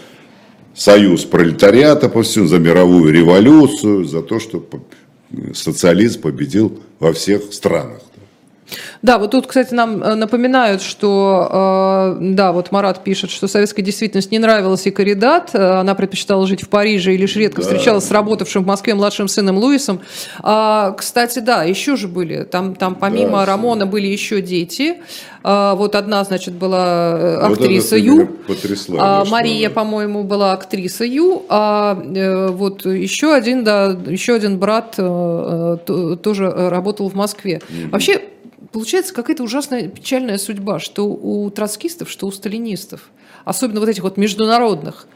[0.74, 4.64] союз пролетариата по всему, за мировую революцию, за то, что
[5.52, 8.00] социализм победил во всех странах.
[9.02, 13.84] Да, вот тут, кстати, нам э, напоминают, что, э, да, вот Марат пишет, что советская
[13.84, 18.04] действительность не нравилась и Коридат, э, она предпочитала жить в Париже и лишь редко встречалась
[18.04, 20.00] с работавшим в Москве младшим сыном Луисом.
[20.42, 24.96] А, кстати, да, еще же были, там, там помимо Да, Рамона были еще дети.
[25.42, 28.26] А, вот одна, значит, была Вот актриса ты Ю.
[28.46, 31.94] потрясла, А, да, Мария, по-моему, была актриса Ю, а
[32.50, 37.60] вот еще один, да, еще один брат то- тоже работал в Москве.
[37.90, 38.22] Вообще,
[38.72, 43.10] получается какая-то ужасная печальная судьба, что у троцкистов, что у сталинистов,
[43.44, 45.06] особенно вот этих вот международных,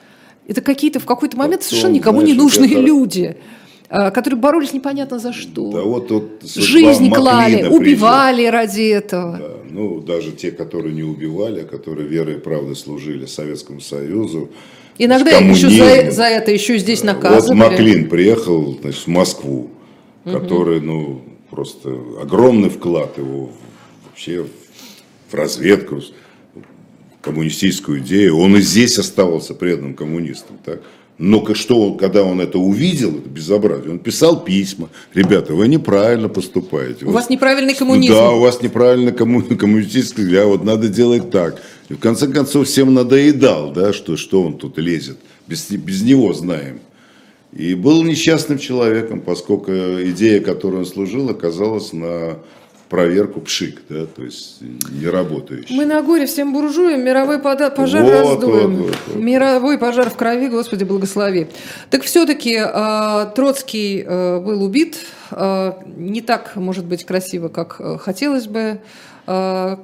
[0.46, 3.36] это какие-то в какой-то момент Потом, совершенно никому не знаешь, вот нужные это- люди,
[3.90, 5.70] э, которые боролись непонятно за что.
[5.72, 7.72] Да вот судьба Жизнь клали, придет.
[7.72, 9.38] убивали ради этого.
[9.38, 14.50] Да, ну, даже те, которые не убивали, а которые верой и правдой служили Советскому Союзу.
[15.00, 17.56] Иногда еще за, за это еще здесь Вот наказывали.
[17.58, 19.70] Маклин приехал значит, в Москву,
[20.24, 23.50] который, ну, просто огромный вклад его
[24.04, 24.46] вообще
[25.30, 26.00] в разведку,
[26.54, 28.38] в коммунистическую идею.
[28.38, 30.58] Он и здесь оставался преданным коммунистам.
[30.64, 30.80] Так?
[31.18, 34.88] Но что он, когда он это увидел, это безобразие, он писал письма.
[35.14, 37.06] Ребята, вы неправильно поступаете.
[37.06, 38.14] У вас неправильный коммунизм.
[38.14, 41.60] Да, у вас неправильно комму- коммунистический взгляд, вот надо делать так.
[41.88, 45.18] И в конце концов всем надоедал, да, что, что он тут лезет.
[45.48, 46.80] Без, без него знаем.
[47.52, 52.38] И был несчастным человеком, поскольку идея, которой он служил, оказалась на
[52.90, 55.74] проверку пшик, да, то есть не работающий.
[55.76, 58.76] Мы на горе всем буржуям мировой пода- пожар Вот, раздуем.
[58.76, 59.16] вот, вот, вот.
[59.22, 61.48] Мировой пожар в крови, Господи, благослови.
[61.90, 62.58] Так все-таки
[63.34, 64.96] Троцкий э, был убит.
[65.30, 68.80] э, не так, может быть, красиво, как э, хотелось бы.
[69.30, 69.76] Э,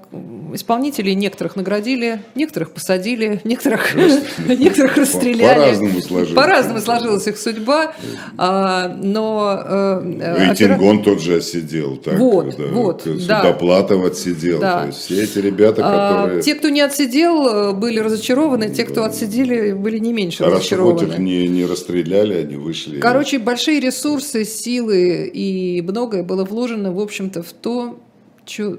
[0.55, 5.59] исполнителей некоторых наградили, некоторых посадили, некоторых, некоторых расстреляли.
[5.59, 6.35] По-разному сложилось.
[6.35, 7.93] По-разному сложилась их судьба.
[8.39, 11.99] А, Но э, И опера- Тингон тот же отсидел.
[11.99, 13.03] Так, Вот, вот.
[13.03, 14.61] Судоплатов отсидел.
[14.61, 16.43] То есть все эти ребята, А, которые...
[16.43, 21.13] Те, кто не отсидел, э, были разочарованы, те, кто отсидели, были не меньше хоть разочарованы.
[21.13, 22.99] их не, не расстреляли, они вышли.
[22.99, 27.99] Короче, большие ресурсы, силы и многое было вложено, в общем-то, в то,
[28.47, 28.79] что...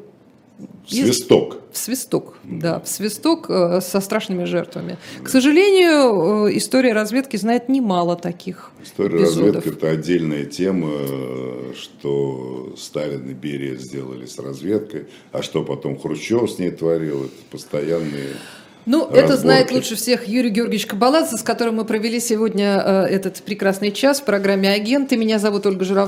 [0.87, 1.57] Свисток.
[1.71, 4.97] В свисток, да, в свисток э, со страшными жертвами.
[5.21, 9.55] К сожалению, э, история разведки знает немало таких История эпизодов.
[9.55, 10.91] разведки– это отдельная тема,
[11.75, 17.43] что Сталин и Берия сделали с разведкой, а что потом Хрущев с ней творил, это
[17.51, 18.29] постоянные...
[18.85, 19.41] Ну, это разборки.
[19.41, 24.21] знает лучше всех Юрий Георгиевич Кабаладзе, с которым мы провели сегодня э, этот прекрасный час
[24.21, 25.17] в программе «Агенты».
[25.17, 26.03] Меня зовут Ольга Журавлева.